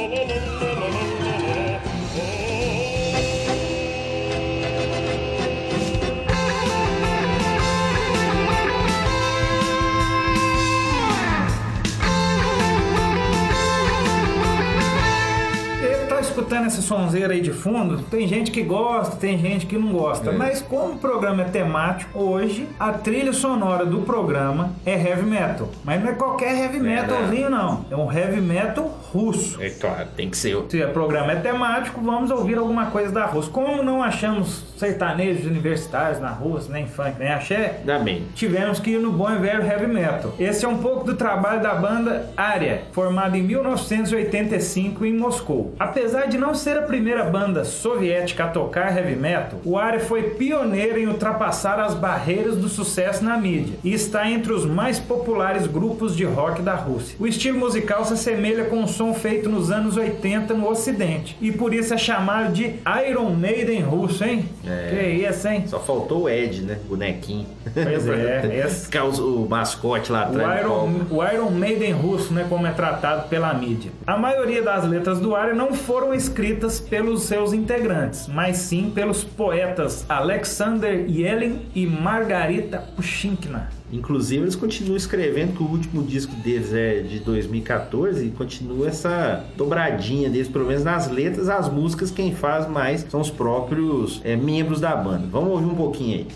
escutando 16.52 16.66
essa 16.66 16.82
sonzeira 16.82 17.32
aí 17.32 17.40
de 17.40 17.50
fundo, 17.50 18.02
tem 18.10 18.28
gente 18.28 18.50
que 18.50 18.62
gosta, 18.62 19.16
tem 19.16 19.38
gente 19.38 19.64
que 19.64 19.78
não 19.78 19.90
gosta. 19.92 20.30
É. 20.30 20.32
Mas 20.36 20.60
como 20.60 20.94
o 20.94 20.98
programa 20.98 21.42
é 21.42 21.44
temático, 21.46 22.18
hoje 22.18 22.68
a 22.78 22.92
trilha 22.92 23.32
sonora 23.32 23.86
do 23.86 24.02
programa 24.02 24.72
é 24.84 24.92
heavy 24.92 25.24
metal. 25.24 25.68
Mas 25.82 26.02
não 26.02 26.10
é 26.10 26.12
qualquer 26.12 26.58
heavy 26.58 26.78
metalzinho, 26.78 27.48
não. 27.48 27.86
É 27.90 27.96
um 27.96 28.12
heavy 28.12 28.40
metal 28.40 28.98
russo. 29.12 29.62
É 29.62 29.70
claro, 29.70 30.08
tem 30.16 30.30
que 30.30 30.36
ser. 30.36 30.56
Se 30.68 30.82
o 30.82 30.88
programa 30.88 31.32
é 31.32 31.36
temático, 31.36 32.00
vamos 32.00 32.30
ouvir 32.30 32.56
alguma 32.58 32.86
coisa 32.86 33.12
da 33.12 33.26
Rússia. 33.26 33.52
Como 33.52 33.82
não 33.82 34.02
achamos 34.02 34.64
sertanejos 34.76 35.46
universitários 35.46 36.18
na 36.18 36.30
Rússia, 36.30 36.72
nem 36.72 36.86
funk, 36.86 37.14
nem 37.18 37.28
axé, 37.28 37.80
bem. 38.02 38.26
tivemos 38.34 38.80
que 38.80 38.90
ir 38.90 38.98
no 38.98 39.12
bom 39.12 39.30
e 39.30 39.38
velho 39.38 39.64
heavy 39.64 39.86
metal. 39.86 40.34
Esse 40.40 40.64
é 40.64 40.68
um 40.68 40.78
pouco 40.78 41.04
do 41.04 41.14
trabalho 41.14 41.62
da 41.62 41.74
banda 41.74 42.30
Aria, 42.36 42.82
formada 42.92 43.36
em 43.36 43.42
1985 43.42 45.04
em 45.04 45.12
Moscou. 45.14 45.74
Apesar 45.78 46.26
de 46.26 46.38
não 46.38 46.54
ser 46.54 46.78
a 46.78 46.82
primeira 46.82 47.24
banda 47.24 47.64
soviética 47.64 48.44
a 48.44 48.48
tocar 48.48 48.96
heavy 48.96 49.14
metal, 49.14 49.60
o 49.64 49.78
Aria 49.78 50.00
foi 50.00 50.22
pioneiro 50.30 50.98
em 50.98 51.06
ultrapassar 51.06 51.78
as 51.78 51.94
barreiras 51.94 52.56
do 52.56 52.68
sucesso 52.68 53.24
na 53.24 53.36
mídia 53.36 53.76
e 53.84 53.92
está 53.92 54.28
entre 54.28 54.52
os 54.52 54.64
mais 54.64 54.98
populares 54.98 55.66
grupos 55.66 56.16
de 56.16 56.24
rock 56.24 56.62
da 56.62 56.74
Rússia. 56.74 57.16
O 57.20 57.26
estilo 57.26 57.58
musical 57.58 58.04
se 58.04 58.14
assemelha 58.14 58.64
com 58.64 58.82
o 58.82 58.88
som 58.88 59.01
feito 59.14 59.48
nos 59.48 59.70
anos 59.70 59.96
80 59.96 60.54
no 60.54 60.68
ocidente 60.68 61.36
e 61.40 61.50
por 61.50 61.72
isso 61.74 61.92
é 61.94 61.98
chamado 61.98 62.52
de 62.52 62.74
Iron 63.08 63.30
Maiden 63.30 63.80
russo, 63.82 64.22
hein? 64.24 64.44
É. 64.66 64.90
Que 64.90 65.28
isso, 65.28 65.48
hein? 65.48 65.64
Só 65.66 65.80
faltou 65.80 66.22
o 66.24 66.28
Ed, 66.28 66.62
né? 66.62 66.78
Bonequinho. 66.88 67.46
Pois 67.74 68.06
é, 68.08 68.64
esse- 68.66 68.84
Ficar 68.84 69.04
os- 69.04 69.18
o 69.18 69.46
mascote 69.48 70.12
lá 70.12 70.20
O 70.26 70.28
atrás. 70.30 70.60
do 70.60 70.66
Iron, 70.66 70.90
o 71.10 71.24
Iron 71.24 71.50
Maiden 71.50 71.92
russo, 71.92 72.32
né, 72.34 72.44
como 72.48 72.66
é 72.66 72.70
tratado 72.72 73.28
pela 73.28 73.52
mídia. 73.54 73.90
A 74.06 74.16
maioria 74.16 74.62
das 74.62 74.84
letras 74.86 75.18
do 75.18 75.30
Iron 75.30 75.54
não 75.54 75.72
foram 75.72 76.12
escritas 76.14 76.78
pelos 76.80 77.22
seus 77.22 77.52
integrantes, 77.52 78.28
mas 78.28 78.58
sim 78.58 78.90
pelos 78.94 79.24
poetas 79.24 80.04
Alexander 80.08 81.06
Yelin 81.08 81.60
e 81.74 81.86
Margarita 81.86 82.78
Pushinkina. 82.94 83.70
Inclusive, 83.92 84.44
eles 84.44 84.56
continuam 84.56 84.96
escrevendo 84.96 85.54
que 85.54 85.62
o 85.62 85.66
último 85.66 86.02
disco 86.02 86.34
deles 86.36 86.72
é 86.72 87.00
de 87.00 87.20
2014 87.20 88.26
e 88.26 88.30
continua 88.30 88.88
essa 88.88 89.44
dobradinha 89.54 90.30
deles, 90.30 90.48
pelo 90.48 90.66
menos 90.66 90.82
nas 90.82 91.10
letras, 91.10 91.50
as 91.50 91.70
músicas 91.70 92.10
quem 92.10 92.34
faz 92.34 92.66
mais 92.66 93.06
são 93.10 93.20
os 93.20 93.30
próprios 93.30 94.20
é, 94.24 94.34
membros 94.34 94.80
da 94.80 94.96
banda. 94.96 95.26
Vamos 95.30 95.50
ouvir 95.50 95.66
um 95.66 95.74
pouquinho 95.74 96.18
aí. 96.18 96.26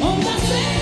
Onda 0.00 0.75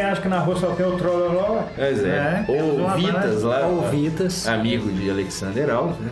quem 0.00 0.08
acha 0.08 0.22
que 0.22 0.28
na 0.28 0.38
rua 0.38 0.56
só 0.56 0.68
tem 0.68 0.86
o 0.86 0.96
Trololó? 0.96 1.62
Pois 1.76 2.02
é. 2.02 2.42
temos 2.46 2.80
Ou 2.80 2.88
Vitas 2.96 3.42
lá. 3.42 3.66
Ou 3.66 3.82
Vitas. 3.82 4.48
Amigo 4.48 4.90
de 4.90 5.10
Alexander 5.10 5.70
Alves, 5.70 5.96
né? 5.98 6.10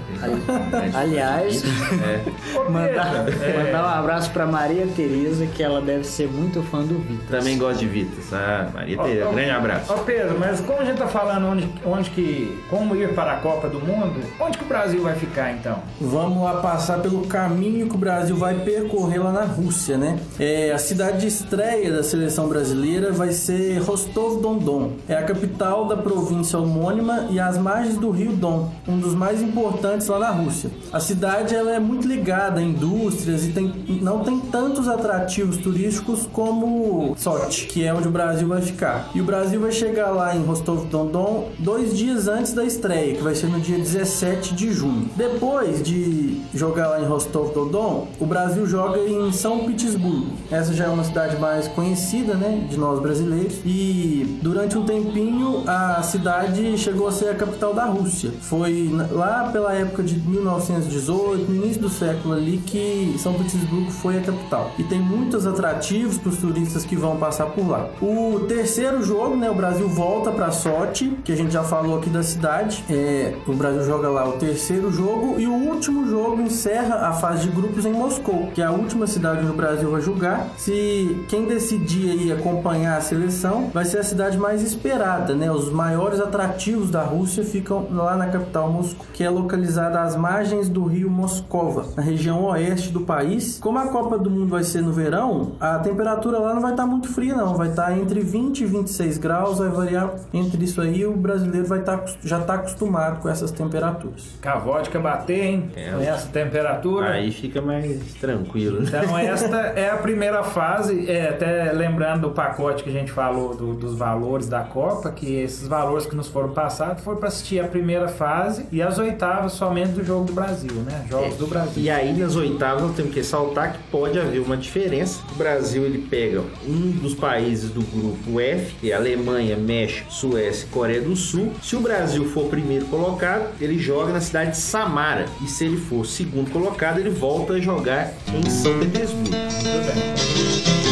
Aliás, 0.94 1.62
É. 1.64 2.20
Mandar, 2.68 3.26
é, 3.28 3.64
mandar 3.64 3.82
um 3.84 4.00
abraço 4.00 4.30
pra 4.30 4.44
Maria 4.44 4.86
Tereza, 4.94 5.46
que 5.46 5.62
ela 5.62 5.80
deve 5.80 6.04
ser 6.04 6.28
muito 6.28 6.62
fã 6.64 6.82
do 6.82 6.98
Vitas. 6.98 7.28
Também 7.30 7.56
gosto 7.56 7.80
de 7.80 7.86
Vitas. 7.86 8.32
Ah, 8.32 8.68
Maria 8.74 9.00
Ó, 9.00 9.04
Tereza, 9.04 9.26
ó, 9.26 9.32
grande 9.32 9.50
abraço. 9.50 9.92
Ó 9.92 9.96
Pedro, 9.98 10.36
mas 10.38 10.60
como 10.60 10.80
a 10.80 10.84
gente 10.84 10.98
tá 10.98 11.06
falando 11.06 11.46
onde, 11.46 11.68
onde 11.86 12.10
que. 12.10 12.58
como 12.68 12.94
ir 12.94 13.14
para 13.14 13.34
a 13.34 13.36
Copa 13.36 13.68
do 13.68 13.80
Mundo, 13.80 14.20
onde 14.38 14.58
que 14.58 14.64
o 14.64 14.66
Brasil 14.66 15.02
vai 15.02 15.14
ficar 15.14 15.52
então? 15.52 15.78
Vamos 16.00 16.42
lá 16.42 16.60
passar 16.60 17.00
pelo 17.00 17.26
caminho 17.26 17.88
que 17.88 17.94
o 17.94 17.98
Brasil 17.98 18.36
vai 18.36 18.54
percorrer 18.54 19.22
lá 19.22 19.32
na 19.32 19.44
Rússia, 19.44 19.96
né? 19.96 20.18
É, 20.38 20.72
a 20.72 20.78
cidade 20.78 21.20
de 21.20 21.26
estreia 21.28 21.90
da 21.90 22.02
seleção 22.02 22.48
brasileira 22.48 23.12
vai 23.12 23.32
ser 23.32 23.77
ser 23.78 23.82
Rostov-Don-Don. 23.82 24.92
É 25.08 25.14
a 25.14 25.22
capital 25.22 25.86
da 25.86 25.96
província 25.96 26.58
homônima 26.58 27.26
e 27.30 27.38
às 27.38 27.56
margens 27.58 27.96
do 27.96 28.10
rio 28.10 28.32
Don, 28.32 28.70
um 28.86 28.98
dos 28.98 29.14
mais 29.14 29.42
importantes 29.42 30.06
lá 30.08 30.18
na 30.18 30.30
Rússia. 30.30 30.70
A 30.92 31.00
cidade 31.00 31.54
ela 31.54 31.72
é 31.72 31.78
muito 31.78 32.06
ligada 32.06 32.60
a 32.60 32.62
indústrias 32.62 33.46
e 33.46 33.50
tem, 33.50 33.72
não 34.00 34.20
tem 34.20 34.38
tantos 34.40 34.88
atrativos 34.88 35.56
turísticos 35.58 36.28
como 36.32 37.14
Sochi, 37.16 37.66
que 37.66 37.84
é 37.84 37.94
onde 37.94 38.08
o 38.08 38.10
Brasil 38.10 38.48
vai 38.48 38.60
ficar. 38.60 39.10
E 39.14 39.20
o 39.20 39.24
Brasil 39.24 39.60
vai 39.60 39.72
chegar 39.72 40.10
lá 40.10 40.34
em 40.34 40.42
Rostov-Don-Don 40.44 41.48
dois 41.58 41.96
dias 41.96 42.28
antes 42.28 42.52
da 42.52 42.64
estreia, 42.64 43.14
que 43.14 43.22
vai 43.22 43.34
ser 43.34 43.46
no 43.46 43.60
dia 43.60 43.78
17 43.78 44.54
de 44.54 44.72
junho. 44.72 45.08
Depois 45.16 45.82
de 45.82 46.40
jogar 46.54 46.88
lá 46.88 47.00
em 47.00 47.06
Rostov-Don-Don, 47.06 48.08
o 48.18 48.26
Brasil 48.26 48.66
joga 48.66 48.98
em 49.00 49.32
São 49.32 49.60
Petersburgo. 49.60 50.32
Essa 50.50 50.72
já 50.72 50.86
é 50.86 50.88
uma 50.88 51.04
cidade 51.04 51.38
mais 51.38 51.68
conhecida, 51.68 52.34
né, 52.34 52.66
de 52.68 52.76
nós 52.76 53.00
brasileiros. 53.00 53.54
E 53.68 54.38
durante 54.42 54.78
um 54.78 54.84
tempinho 54.84 55.62
a 55.66 56.02
cidade 56.02 56.78
chegou 56.78 57.06
a 57.06 57.12
ser 57.12 57.28
a 57.28 57.34
capital 57.34 57.74
da 57.74 57.84
Rússia. 57.84 58.32
Foi 58.40 58.90
lá 59.10 59.50
pela 59.52 59.74
época 59.74 60.02
de 60.02 60.18
1918, 60.18 61.50
no 61.50 61.56
início 61.56 61.82
do 61.82 61.90
século 61.90 62.32
ali, 62.32 62.56
que 62.64 63.14
São 63.18 63.34
Petersburgo 63.34 63.90
foi 63.90 64.16
a 64.16 64.22
capital. 64.22 64.72
E 64.78 64.84
tem 64.84 64.98
muitos 64.98 65.46
atrativos 65.46 66.16
para 66.16 66.30
os 66.30 66.38
turistas 66.38 66.86
que 66.86 66.96
vão 66.96 67.18
passar 67.18 67.46
por 67.46 67.68
lá. 67.68 67.90
O 68.00 68.40
terceiro 68.48 69.02
jogo, 69.02 69.36
né, 69.36 69.50
o 69.50 69.54
Brasil 69.54 69.86
volta 69.86 70.30
para 70.30 70.50
Sochi, 70.50 71.18
que 71.22 71.30
a 71.30 71.36
gente 71.36 71.52
já 71.52 71.62
falou 71.62 71.98
aqui 71.98 72.08
da 72.08 72.22
cidade. 72.22 72.82
É, 72.88 73.34
o 73.46 73.52
Brasil 73.52 73.84
joga 73.84 74.08
lá 74.08 74.26
o 74.26 74.32
terceiro 74.32 74.90
jogo 74.90 75.38
e 75.38 75.46
o 75.46 75.52
último 75.52 76.08
jogo 76.08 76.40
encerra 76.40 77.08
a 77.08 77.12
fase 77.12 77.46
de 77.46 77.54
grupos 77.54 77.84
em 77.84 77.92
Moscou, 77.92 78.46
que 78.54 78.62
é 78.62 78.64
a 78.64 78.70
última 78.70 79.06
cidade 79.06 79.40
onde 79.40 79.50
o 79.50 79.54
Brasil 79.54 79.90
vai 79.90 80.00
jogar. 80.00 80.48
Se 80.56 81.22
quem 81.28 81.44
decidir 81.44 82.10
aí 82.10 82.32
acompanhar 82.32 82.96
a 82.96 83.00
seleção, 83.02 83.57
vai 83.72 83.84
ser 83.84 83.98
a 83.98 84.02
cidade 84.02 84.36
mais 84.38 84.62
esperada, 84.62 85.34
né? 85.34 85.50
Os 85.50 85.70
maiores 85.70 86.20
atrativos 86.20 86.90
da 86.90 87.02
Rússia 87.02 87.44
ficam 87.44 87.86
lá 87.90 88.16
na 88.16 88.26
capital 88.26 88.70
Moscou, 88.70 89.06
que 89.12 89.24
é 89.24 89.30
localizada 89.30 90.00
às 90.00 90.16
margens 90.16 90.68
do 90.68 90.84
rio 90.84 91.10
Moscova, 91.10 91.86
na 91.96 92.02
região 92.02 92.44
oeste 92.44 92.90
do 92.90 93.00
país. 93.00 93.58
Como 93.58 93.78
a 93.78 93.88
Copa 93.88 94.18
do 94.18 94.30
Mundo 94.30 94.48
vai 94.48 94.64
ser 94.64 94.82
no 94.82 94.92
verão, 94.92 95.52
a 95.60 95.78
temperatura 95.78 96.38
lá 96.38 96.54
não 96.54 96.60
vai 96.60 96.72
estar 96.72 96.86
muito 96.86 97.08
fria 97.08 97.34
não, 97.34 97.54
vai 97.54 97.68
estar 97.68 97.96
entre 97.96 98.20
20 98.20 98.60
e 98.60 98.66
26 98.66 99.18
graus, 99.18 99.58
vai 99.58 99.68
variar 99.68 100.10
entre 100.32 100.64
isso 100.64 100.80
aí, 100.80 101.06
o 101.06 101.16
brasileiro 101.16 101.66
vai 101.66 101.80
estar 101.80 102.04
já 102.22 102.38
está 102.38 102.54
acostumado 102.54 103.20
com 103.20 103.28
essas 103.28 103.50
temperaturas. 103.50 104.28
Com 104.42 104.48
a 104.48 104.56
vodka 104.58 104.98
bater, 104.98 105.44
hein? 105.44 105.70
É. 105.76 105.90
Com 105.90 106.00
essa 106.00 106.28
temperatura. 106.28 107.10
Aí 107.10 107.30
fica 107.30 107.60
mais 107.60 108.14
tranquilo. 108.14 108.80
né? 108.80 108.88
Então 108.88 109.18
esta 109.18 109.56
é 109.56 109.90
a 109.90 109.96
primeira 109.96 110.42
fase, 110.42 111.10
é, 111.10 111.28
até 111.28 111.72
lembrando 111.72 112.22
do 112.22 112.30
pacote 112.30 112.82
que 112.82 112.90
a 112.90 112.92
gente 112.92 113.12
falou 113.12 113.47
do- 113.54 113.74
dos 113.74 113.94
valores 113.94 114.48
da 114.48 114.60
Copa, 114.60 115.10
que 115.10 115.34
esses 115.36 115.66
valores 115.68 116.06
que 116.06 116.14
nos 116.16 116.28
foram 116.28 116.50
passados 116.50 117.02
foram 117.02 117.18
para 117.18 117.28
assistir 117.28 117.60
a 117.60 117.68
primeira 117.68 118.08
fase 118.08 118.66
e 118.72 118.80
as 118.82 118.98
oitavas 118.98 119.52
somente 119.52 119.92
do 119.92 120.04
jogo 120.04 120.24
do 120.24 120.32
Brasil, 120.32 120.72
né? 120.86 121.04
Jogos 121.08 121.36
do 121.36 121.46
Brasil. 121.46 121.82
E 121.82 121.90
aí 121.90 122.12
nas 122.18 122.36
oitavas 122.36 122.82
nós 122.82 122.96
temos 122.96 123.12
que 123.12 123.18
ressaltar 123.20 123.72
que 123.74 123.78
pode 123.90 124.18
haver 124.18 124.40
uma 124.40 124.56
diferença. 124.56 125.20
O 125.32 125.34
Brasil 125.36 125.84
ele 125.84 126.06
pega 126.08 126.42
um 126.66 126.90
dos 126.90 127.14
países 127.14 127.70
do 127.70 127.80
grupo 127.82 128.40
F, 128.40 128.74
que 128.80 128.90
é 128.92 128.94
Alemanha, 128.94 129.56
México, 129.56 130.12
Suécia 130.12 130.66
e 130.66 130.68
Coreia 130.70 131.00
do 131.00 131.14
Sul. 131.16 131.52
Se 131.62 131.76
o 131.76 131.80
Brasil 131.80 132.24
for 132.26 132.44
primeiro 132.48 132.86
colocado, 132.86 133.48
ele 133.60 133.78
joga 133.78 134.12
na 134.12 134.20
cidade 134.20 134.52
de 134.52 134.56
Samara. 134.58 135.26
E 135.42 135.48
se 135.48 135.64
ele 135.64 135.76
for 135.76 136.04
segundo 136.06 136.50
colocado, 136.50 136.98
ele 136.98 137.10
volta 137.10 137.54
a 137.54 137.60
jogar 137.60 138.12
em 138.34 138.48
São 138.50 138.78
Petersburgo. 138.78 139.28
Muito 139.30 139.86
bem. 139.86 140.87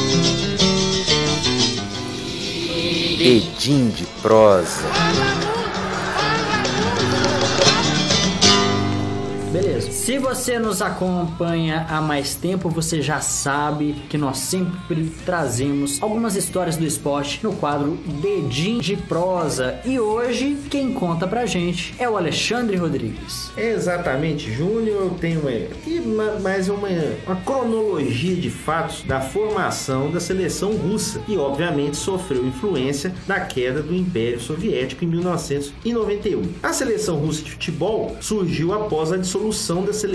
Edim 3.26 3.90
de 3.90 4.06
prosa. 4.22 5.45
Se 10.16 10.20
você 10.22 10.58
nos 10.58 10.80
acompanha 10.80 11.84
há 11.90 12.00
mais 12.00 12.34
tempo, 12.34 12.70
você 12.70 13.02
já 13.02 13.20
sabe 13.20 13.94
que 14.08 14.16
nós 14.16 14.38
sempre 14.38 15.12
trazemos 15.26 16.02
algumas 16.02 16.34
histórias 16.36 16.78
do 16.78 16.86
esporte 16.86 17.40
no 17.42 17.52
quadro 17.54 17.98
Dedim 18.22 18.78
de 18.78 18.96
Prosa. 18.96 19.78
E 19.84 20.00
hoje, 20.00 20.56
quem 20.70 20.94
conta 20.94 21.26
pra 21.28 21.44
gente 21.44 21.94
é 21.98 22.08
o 22.08 22.16
Alexandre 22.16 22.78
Rodrigues. 22.78 23.50
Exatamente, 23.58 24.50
Júnior, 24.50 25.02
eu 25.02 25.10
tenho 25.20 25.42
ma- 26.06 26.40
mais 26.40 26.70
uma, 26.70 26.88
uma 27.26 27.36
cronologia 27.44 28.36
de 28.36 28.48
fatos 28.48 29.02
da 29.02 29.20
formação 29.20 30.10
da 30.10 30.18
seleção 30.18 30.72
russa, 30.76 31.18
que 31.26 31.36
obviamente 31.36 31.94
sofreu 31.98 32.46
influência 32.46 33.14
da 33.26 33.38
queda 33.40 33.82
do 33.82 33.94
Império 33.94 34.40
Soviético 34.40 35.04
em 35.04 35.08
1991. 35.08 36.42
A 36.62 36.72
seleção 36.72 37.16
russa 37.18 37.42
de 37.42 37.50
futebol 37.50 38.16
surgiu 38.18 38.72
após 38.72 39.12
a 39.12 39.18
dissolução 39.18 39.82
da 39.84 39.92
seleção 39.92 40.05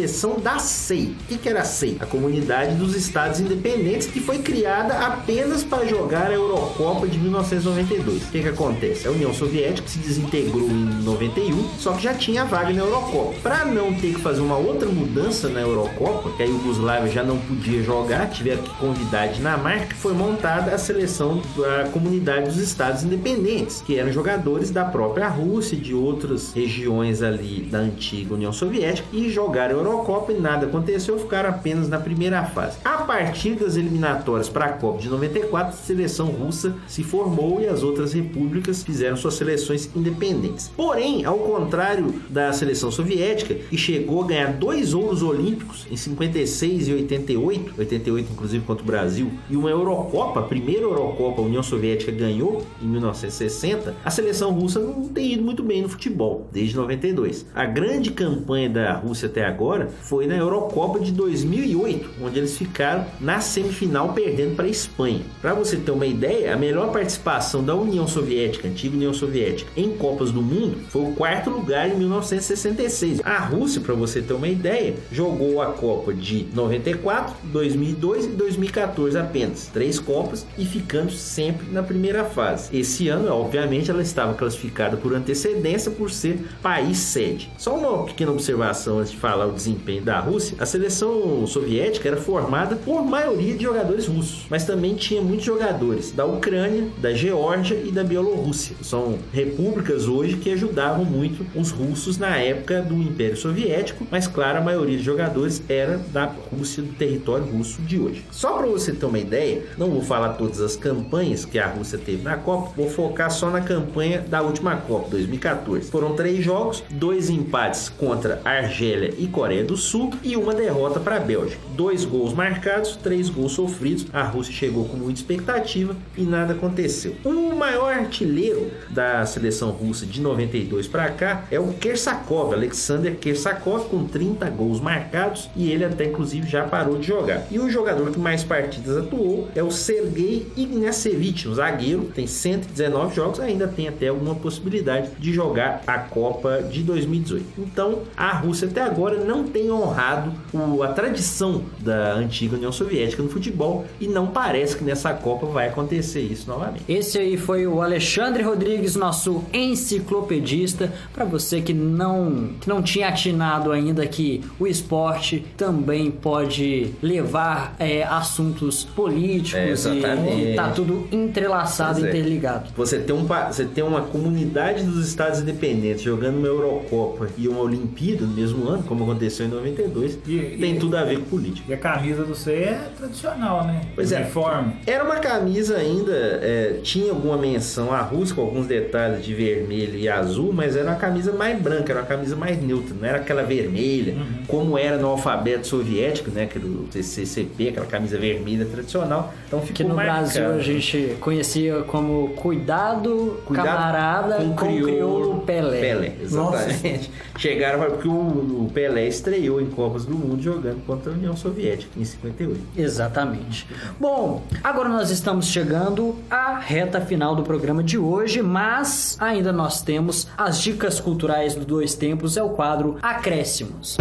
da 0.41 0.57
SEI. 0.57 1.15
O 1.29 1.37
que, 1.37 1.49
era 1.49 1.61
a 1.61 1.65
SEI? 1.65 1.97
A 1.99 2.05
Comunidade 2.05 2.75
dos 2.75 2.95
Estados 2.95 3.39
Independentes, 3.39 4.07
que 4.07 4.19
foi 4.19 4.39
criada 4.39 4.93
apenas 5.05 5.63
para 5.63 5.85
jogar 5.85 6.27
a 6.27 6.33
Eurocopa 6.33 7.07
de 7.07 7.17
1992. 7.19 8.23
O 8.23 8.31
que, 8.31 8.41
que 8.41 8.47
acontece? 8.47 9.07
A 9.07 9.11
União 9.11 9.33
Soviética 9.33 9.87
se 9.87 9.99
desintegrou 9.99 10.69
em 10.69 11.03
91, 11.03 11.69
só 11.77 11.93
que 11.93 12.03
já 12.03 12.13
tinha 12.13 12.45
vaga 12.45 12.71
na 12.71 12.81
Eurocopa. 12.81 13.33
Para 13.43 13.65
não 13.65 13.93
ter 13.93 14.13
que 14.13 14.21
fazer 14.21 14.41
uma 14.41 14.57
outra 14.57 14.87
mudança 14.87 15.49
na 15.49 15.61
Eurocopa, 15.61 16.31
que 16.37 16.43
a 16.43 16.45
Iugoslávia 16.45 17.11
já 17.11 17.23
não 17.23 17.37
podia 17.37 17.83
jogar, 17.83 18.29
tiveram 18.29 18.63
que 18.63 18.69
convidar 18.77 19.23
a 19.23 19.27
Dinamarca, 19.27 19.95
foi 19.95 20.13
montada 20.13 20.73
a 20.73 20.77
seleção 20.77 21.41
da 21.57 21.89
Comunidade 21.91 22.45
dos 22.45 22.57
Estados 22.57 23.03
Independentes, 23.03 23.81
que 23.81 23.97
eram 23.97 24.11
jogadores 24.11 24.71
da 24.71 24.85
própria 24.85 25.27
Rússia 25.27 25.75
e 25.75 25.79
de 25.79 25.93
outras 25.93 26.53
regiões 26.53 27.21
ali 27.21 27.61
da 27.61 27.79
antiga 27.79 28.33
União 28.33 28.53
Soviética 28.53 29.07
e 29.11 29.29
jogaram 29.29 29.80
Eurocopa 29.81 30.31
e 30.31 30.39
nada 30.39 30.65
aconteceu, 30.65 31.17
ficaram 31.19 31.49
apenas 31.49 31.89
na 31.89 31.99
primeira 31.99 32.43
fase. 32.45 32.77
A 32.83 32.97
partir 32.97 33.55
das 33.55 33.75
eliminatórias 33.75 34.49
para 34.49 34.65
a 34.65 34.73
Copa 34.73 34.99
de 34.99 35.09
94, 35.09 35.69
a 35.69 35.71
seleção 35.71 36.27
russa 36.27 36.75
se 36.87 37.03
formou 37.03 37.61
e 37.61 37.67
as 37.67 37.83
outras 37.83 38.13
repúblicas 38.13 38.83
fizeram 38.83 39.17
suas 39.17 39.35
seleções 39.35 39.89
independentes. 39.95 40.71
Porém, 40.75 41.25
ao 41.25 41.37
contrário 41.39 42.13
da 42.29 42.53
seleção 42.53 42.91
soviética, 42.91 43.53
que 43.53 43.77
chegou 43.77 44.23
a 44.23 44.27
ganhar 44.27 44.53
dois 44.53 44.93
ouros 44.93 45.21
olímpicos 45.21 45.87
em 45.89 45.95
56 45.95 46.87
e 46.87 46.93
88, 46.93 47.73
88 47.77 48.31
inclusive 48.31 48.65
contra 48.65 48.83
o 48.83 48.85
Brasil, 48.85 49.31
e 49.49 49.55
uma 49.55 49.69
Eurocopa, 49.69 50.39
a 50.39 50.43
primeira 50.43 50.83
Eurocopa 50.83 51.41
a 51.41 51.45
União 51.45 51.63
Soviética 51.63 52.11
ganhou 52.11 52.65
em 52.81 52.87
1960, 52.87 53.95
a 54.03 54.11
seleção 54.11 54.51
russa 54.51 54.79
não 54.79 55.07
tem 55.07 55.33
ido 55.33 55.43
muito 55.43 55.63
bem 55.63 55.81
no 55.81 55.89
futebol 55.89 56.47
desde 56.51 56.75
92. 56.75 57.45
A 57.53 57.65
grande 57.65 58.11
campanha 58.11 58.69
da 58.69 58.93
Rússia 58.93 59.27
até 59.27 59.45
agora 59.45 59.70
foi 60.01 60.27
na 60.27 60.35
Eurocopa 60.35 60.99
de 60.99 61.11
2008, 61.11 62.09
onde 62.21 62.39
eles 62.39 62.57
ficaram 62.57 63.05
na 63.19 63.39
semifinal 63.39 64.13
perdendo 64.13 64.55
para 64.55 64.65
a 64.65 64.69
Espanha. 64.69 65.21
Para 65.41 65.53
você 65.53 65.77
ter 65.77 65.91
uma 65.91 66.05
ideia, 66.05 66.53
a 66.53 66.57
melhor 66.57 66.91
participação 66.91 67.63
da 67.63 67.75
União 67.75 68.07
Soviética, 68.07 68.67
antiga 68.67 68.95
União 68.95 69.13
Soviética, 69.13 69.71
em 69.75 69.91
Copas 69.91 70.31
do 70.31 70.41
Mundo 70.41 70.77
foi 70.89 71.03
o 71.03 71.13
quarto 71.13 71.49
lugar 71.49 71.89
em 71.89 71.95
1966. 71.95 73.21
A 73.23 73.39
Rússia, 73.39 73.81
para 73.81 73.93
você 73.93 74.21
ter 74.21 74.33
uma 74.33 74.47
ideia, 74.47 74.95
jogou 75.11 75.61
a 75.61 75.67
Copa 75.67 76.13
de 76.13 76.47
94, 76.53 77.35
2002 77.43 78.25
e 78.25 78.29
2014 78.29 79.17
apenas, 79.17 79.69
três 79.73 79.99
Copas 79.99 80.45
e 80.57 80.65
ficando 80.65 81.11
sempre 81.11 81.67
na 81.71 81.83
primeira 81.83 82.23
fase. 82.23 82.75
Esse 82.75 83.07
ano, 83.07 83.31
obviamente, 83.31 83.89
ela 83.89 84.01
estava 84.01 84.33
classificada 84.33 84.97
por 84.97 85.13
antecedência 85.13 85.91
por 85.91 86.09
ser 86.09 86.39
país 86.61 86.97
sede. 86.97 87.49
Só 87.57 87.75
uma 87.75 88.05
pequena 88.05 88.31
observação 88.31 88.99
antes 88.99 89.11
de 89.11 89.17
falar 89.17 89.45
o 89.45 89.53
desempenho 89.61 90.01
da 90.01 90.19
Rússia: 90.19 90.55
a 90.59 90.65
seleção 90.65 91.45
soviética 91.45 92.09
era 92.09 92.17
formada 92.17 92.75
por 92.75 93.03
maioria 93.03 93.55
de 93.55 93.63
jogadores 93.63 94.07
russos, 94.07 94.45
mas 94.49 94.65
também 94.65 94.95
tinha 94.95 95.21
muitos 95.21 95.45
jogadores 95.45 96.11
da 96.11 96.25
Ucrânia, 96.25 96.87
da 96.97 97.13
Geórgia 97.13 97.75
e 97.75 97.91
da 97.91 98.03
Bielorrússia. 98.03 98.75
São 98.81 99.17
repúblicas 99.31 100.07
hoje 100.07 100.37
que 100.37 100.51
ajudavam 100.51 101.05
muito 101.05 101.45
os 101.55 101.71
russos 101.71 102.17
na 102.17 102.37
época 102.37 102.81
do 102.81 102.95
Império 102.95 103.37
Soviético, 103.37 104.05
mas 104.09 104.27
claro, 104.27 104.57
a 104.59 104.61
maioria 104.61 104.97
dos 104.97 105.05
jogadores 105.05 105.61
era 105.69 105.97
da 106.11 106.31
Rússia, 106.51 106.83
do 106.83 106.93
território 106.93 107.45
russo 107.45 107.81
de 107.81 107.99
hoje. 107.99 108.25
Só 108.31 108.57
para 108.57 108.67
você 108.67 108.91
ter 108.91 109.05
uma 109.05 109.19
ideia, 109.19 109.63
não 109.77 109.89
vou 109.89 110.01
falar 110.01 110.29
todas 110.33 110.59
as 110.59 110.75
campanhas 110.75 111.45
que 111.45 111.59
a 111.59 111.67
Rússia 111.67 111.97
teve 111.97 112.23
na 112.23 112.37
Copa, 112.37 112.71
vou 112.75 112.89
focar 112.89 113.29
só 113.29 113.49
na 113.49 113.61
campanha 113.61 114.21
da 114.27 114.41
última 114.41 114.77
Copa, 114.77 115.09
2014. 115.11 115.89
Foram 115.89 116.15
três 116.15 116.43
jogos, 116.43 116.83
dois 116.89 117.29
empates 117.29 117.89
contra 117.89 118.41
Argélia 118.43 119.13
e 119.17 119.27
Coreia 119.41 119.63
do 119.63 119.75
Sul 119.75 120.11
e 120.21 120.37
uma 120.37 120.53
derrota 120.53 120.99
para 120.99 121.15
a 121.15 121.19
Bélgica. 121.19 121.59
Dois 121.75 122.05
gols 122.05 122.31
marcados, 122.31 122.95
três 122.95 123.27
gols 123.27 123.53
sofridos. 123.53 124.05
A 124.13 124.21
Rússia 124.21 124.53
chegou 124.53 124.85
com 124.85 124.95
muita 124.95 125.19
expectativa 125.19 125.95
e 126.15 126.21
nada 126.21 126.53
aconteceu. 126.53 127.15
O 127.25 127.55
maior 127.55 127.91
artilheiro 127.91 128.69
da 128.91 129.25
seleção 129.25 129.71
russa 129.71 130.05
de 130.05 130.21
92 130.21 130.87
para 130.87 131.09
cá 131.09 131.45
é 131.49 131.59
o 131.59 131.73
Kersakov, 131.73 132.53
Alexander 132.53 133.15
Kersakov, 133.15 133.89
com 133.89 134.05
30 134.05 134.47
gols 134.51 134.79
marcados 134.79 135.49
e 135.55 135.71
ele 135.71 135.85
até 135.85 136.05
inclusive 136.05 136.47
já 136.47 136.65
parou 136.65 136.99
de 136.99 137.07
jogar. 137.07 137.47
E 137.49 137.57
o 137.57 137.67
jogador 137.67 138.11
que 138.11 138.19
mais 138.19 138.43
partidas 138.43 138.95
atuou 138.95 139.49
é 139.55 139.63
o 139.63 139.71
Sergei 139.71 140.51
Ignashevich, 140.55 141.47
um 141.47 141.55
zagueiro, 141.55 142.11
tem 142.13 142.27
119 142.27 143.15
jogos, 143.15 143.39
ainda 143.39 143.67
tem 143.67 143.87
até 143.87 144.09
alguma 144.09 144.35
possibilidade 144.35 145.09
de 145.17 145.33
jogar 145.33 145.81
a 145.87 145.97
Copa 145.97 146.61
de 146.61 146.83
2018. 146.83 147.43
Então, 147.57 148.03
a 148.15 148.31
Rússia 148.33 148.67
até 148.67 148.83
agora 148.83 149.30
não 149.31 149.43
tem 149.43 149.71
honrado 149.71 150.31
o- 150.53 150.83
a 150.83 150.89
tradição 150.89 151.63
da 151.79 152.13
antiga 152.13 152.55
União 152.55 152.71
Soviética 152.71 153.23
no 153.23 153.29
futebol 153.29 153.85
e 153.99 154.07
não 154.07 154.27
parece 154.27 154.75
que 154.77 154.83
nessa 154.83 155.13
Copa 155.13 155.45
vai 155.45 155.67
acontecer 155.69 156.21
isso 156.21 156.47
novamente. 156.49 156.83
Esse 156.87 157.17
aí 157.17 157.37
foi 157.37 157.65
o 157.65 157.81
Alexandre 157.81 158.43
Rodrigues, 158.43 158.95
nosso 158.95 159.43
enciclopedista. 159.53 160.91
Para 161.13 161.25
você 161.25 161.61
que 161.61 161.73
não, 161.73 162.49
que 162.59 162.67
não 162.67 162.81
tinha 162.81 163.07
atinado 163.07 163.71
ainda 163.71 164.05
que 164.07 164.41
o 164.59 164.67
esporte 164.67 165.43
também 165.55 166.09
pode 166.11 166.93
levar 167.01 167.75
é, 167.79 168.03
assuntos 168.03 168.83
políticos 168.83 169.85
É, 169.85 170.51
e 170.51 170.55
tá 170.55 170.69
tudo 170.69 171.07
entrelaçado, 171.11 172.03
é. 172.05 172.09
interligado. 172.09 172.69
Você 172.75 172.99
tem, 172.99 173.15
um, 173.15 173.25
você 173.25 173.65
tem 173.65 173.83
uma 173.83 174.01
comunidade 174.01 174.83
dos 174.83 175.07
Estados 175.07 175.39
Independentes 175.39 176.01
jogando 176.01 176.37
uma 176.37 176.47
Eurocopa 176.47 177.29
e 177.37 177.47
uma 177.47 177.61
Olimpíada 177.61 178.25
no 178.25 178.33
mesmo 178.33 178.67
ano, 178.67 178.83
como 178.83 179.03
aconteceu 179.03 179.20
em 179.25 179.47
92, 179.47 180.17
E- 180.27 180.57
tem 180.59 180.75
e- 180.75 180.79
tudo 180.79 180.97
a 180.97 181.03
ver 181.03 181.17
com 181.19 181.25
política. 181.25 181.65
E 181.69 181.73
a 181.73 181.77
camisa 181.77 182.23
do 182.23 182.35
C 182.35 182.51
é 182.53 182.79
tradicional, 182.97 183.65
né? 183.65 183.81
Pois 183.95 184.11
é. 184.11 184.17
Uniforme. 184.21 184.73
Era 184.87 185.03
uma 185.03 185.17
camisa 185.17 185.77
ainda, 185.77 186.11
é, 186.13 186.79
tinha 186.83 187.11
alguma 187.11 187.37
menção 187.37 187.91
à 187.93 188.01
Rússia, 188.01 188.35
com 188.35 188.41
alguns 188.41 188.67
detalhes 188.67 189.23
de 189.23 189.33
vermelho 189.33 189.97
e 189.97 190.07
azul, 190.09 190.51
mas 190.53 190.75
era 190.75 190.89
uma 190.89 190.95
camisa 190.95 191.31
mais 191.31 191.59
branca, 191.61 191.91
era 191.91 192.01
uma 192.01 192.07
camisa 192.07 192.35
mais 192.35 192.61
neutra, 192.61 192.95
não 192.99 193.07
era 193.07 193.17
aquela 193.17 193.43
vermelha, 193.43 194.13
Uhum. 194.13 194.43
como 194.47 194.77
era 194.77 194.97
no 194.97 195.07
alfabeto 195.07 195.67
soviético, 195.67 196.31
né? 196.31 196.43
Aquele 196.43 196.87
CCCP, 196.91 197.69
aquela 197.69 197.85
camisa 197.85 198.17
vermelha 198.17 198.65
tradicional. 198.65 199.33
Então 199.47 199.59
ficou 199.61 199.75
Que 199.75 199.83
no. 199.83 199.95
Brasil 199.95 200.51
a 200.51 200.59
gente 200.59 201.15
conhecia 201.19 201.81
como 201.83 202.29
Cuidado, 202.35 203.39
Cuidado 203.45 203.65
Camarada 203.67 204.35
com, 204.37 204.49
o 204.49 204.55
Crioulo 204.55 205.41
Pelé. 205.41 205.79
Pelé, 205.79 206.11
exatamente. 206.21 207.11
Chegaram 207.37 207.79
porque 207.91 208.07
o, 208.07 208.11
o 208.11 208.71
Pelé 208.73 209.07
estreou 209.11 209.61
em 209.61 209.67
Copas 209.67 210.05
do 210.05 210.15
Mundo 210.15 210.41
jogando 210.41 210.83
contra 210.85 211.11
a 211.11 211.15
União 211.15 211.35
Soviética 211.37 211.91
em 211.99 212.03
58. 212.03 212.59
Exatamente. 212.75 213.67
Bom, 213.99 214.43
agora 214.63 214.89
nós 214.89 215.11
estamos 215.11 215.45
chegando 215.47 216.15
à 216.29 216.57
reta 216.57 216.99
final 217.01 217.35
do 217.35 217.43
programa 217.43 217.83
de 217.83 217.97
hoje, 217.97 218.41
mas 218.41 219.15
ainda 219.19 219.51
nós 219.51 219.81
temos 219.81 220.27
as 220.37 220.59
dicas 220.59 220.99
culturais 220.99 221.53
do 221.53 221.65
Dois 221.65 221.93
Tempos, 221.93 222.37
é 222.37 222.43
o 222.43 222.49
quadro 222.49 222.97
Acréscimos. 223.01 223.97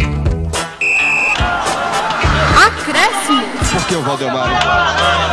Acréscimo. 2.66 3.42
Por 3.72 3.86
que 3.86 3.94
o 3.94 4.02
Valdemar? 4.02 5.29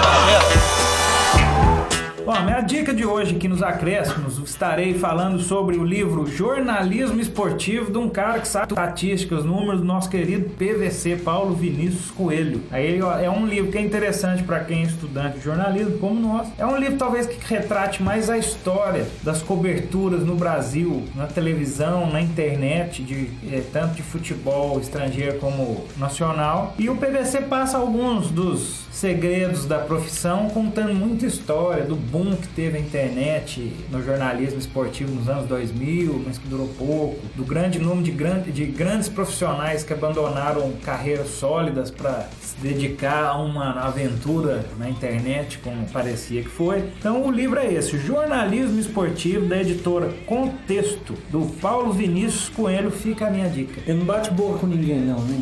Dica 2.88 2.96
de 2.96 3.06
hoje 3.06 3.36
aqui 3.36 3.50
nos 3.50 3.62
acréscimos, 3.62 4.38
estarei 4.38 4.94
falando 4.94 5.42
sobre 5.42 5.76
o 5.76 5.84
livro 5.84 6.26
Jornalismo 6.26 7.20
Esportivo 7.20 7.92
de 7.92 7.98
um 7.98 8.08
cara 8.08 8.40
que 8.40 8.48
sabe 8.48 8.72
estatísticas, 8.72 9.44
números 9.44 9.82
do 9.82 9.86
nosso 9.86 10.10
querido 10.10 10.50
PVC, 10.52 11.18
Paulo 11.18 11.54
Vinícius 11.54 12.10
Coelho. 12.12 12.62
Aí 12.72 12.98
é 12.98 13.30
um 13.30 13.46
livro 13.46 13.74
que 13.74 13.78
é 13.78 13.82
interessante 13.82 14.42
para 14.42 14.62
quem 14.62 14.84
é 14.84 14.86
estudante 14.86 15.40
de 15.40 15.44
jornalismo 15.44 15.98
como 15.98 16.18
nós. 16.18 16.48
É 16.58 16.66
um 16.66 16.78
livro 16.78 16.98
talvez 16.98 17.28
que 17.28 17.38
retrate 17.54 18.02
mais 18.02 18.30
a 18.30 18.38
história 18.38 19.06
das 19.22 19.42
coberturas 19.42 20.24
no 20.24 20.38
Brasil, 20.38 21.04
na 21.14 21.28
televisão, 21.28 22.10
na 22.10 22.22
internet, 22.22 23.04
de, 23.04 23.30
eh, 23.52 23.64
tanto 23.74 23.96
de 23.96 24.02
futebol 24.02 24.80
estrangeiro 24.80 25.40
como 25.40 25.84
nacional. 25.98 26.74
E 26.80 26.90
o 26.90 26.96
PVC 26.96 27.42
passa 27.42 27.78
alguns 27.78 28.32
dos 28.32 28.88
segredos 28.98 29.66
da 29.66 29.78
profissão, 29.78 30.50
contando 30.50 30.94
muita 30.94 31.26
história 31.26 31.84
do 31.84 31.96
boom 31.96 32.36
que 32.36 32.48
teve 32.48 32.77
a 32.78 32.80
internet 32.80 33.74
no 33.92 34.04
jornalismo 34.04 34.60
esportivo 34.60 35.14
nos 35.14 35.28
anos 35.28 35.48
2000, 35.48 36.24
mas 36.26 36.38
que 36.38 36.48
durou 36.48 36.68
pouco, 36.78 37.20
do 37.36 37.44
grande 37.44 37.80
número 37.80 38.04
de, 38.04 38.12
grande, 38.12 38.52
de 38.52 38.66
grandes 38.66 39.10
profissionais 39.10 39.84
que 39.84 39.94
abandonaram 39.94 40.72
carreiras 40.84 41.30
sólidas 41.30 41.92
para 41.92 42.30
se 42.42 42.56
dedicar 42.62 43.26
a 43.26 43.38
uma 43.38 43.72
aventura 43.82 44.66
na 44.78 44.90
internet, 44.90 45.58
como 45.60 45.88
parecia 45.90 46.44
que 46.44 46.50
foi. 46.50 46.84
Então 47.00 47.26
o 47.26 47.32
livro 47.32 47.60
é 47.60 47.74
esse, 47.74 47.98
Jornalismo 47.98 48.80
Esportivo, 48.80 49.48
da 49.48 49.60
editora 49.60 50.10
Contexto, 50.26 51.14
do 51.30 51.48
Paulo 51.60 51.92
Vinícius 51.92 52.50
Coelho, 52.50 52.92
fica 52.92 53.28
a 53.28 53.30
minha 53.30 53.50
dica. 53.50 53.82
Ele 53.88 54.00
não 54.00 54.06
bate 54.06 54.32
boca 54.32 54.60
com 54.60 54.68
ninguém, 54.68 55.00
não, 55.00 55.20
né? 55.22 55.38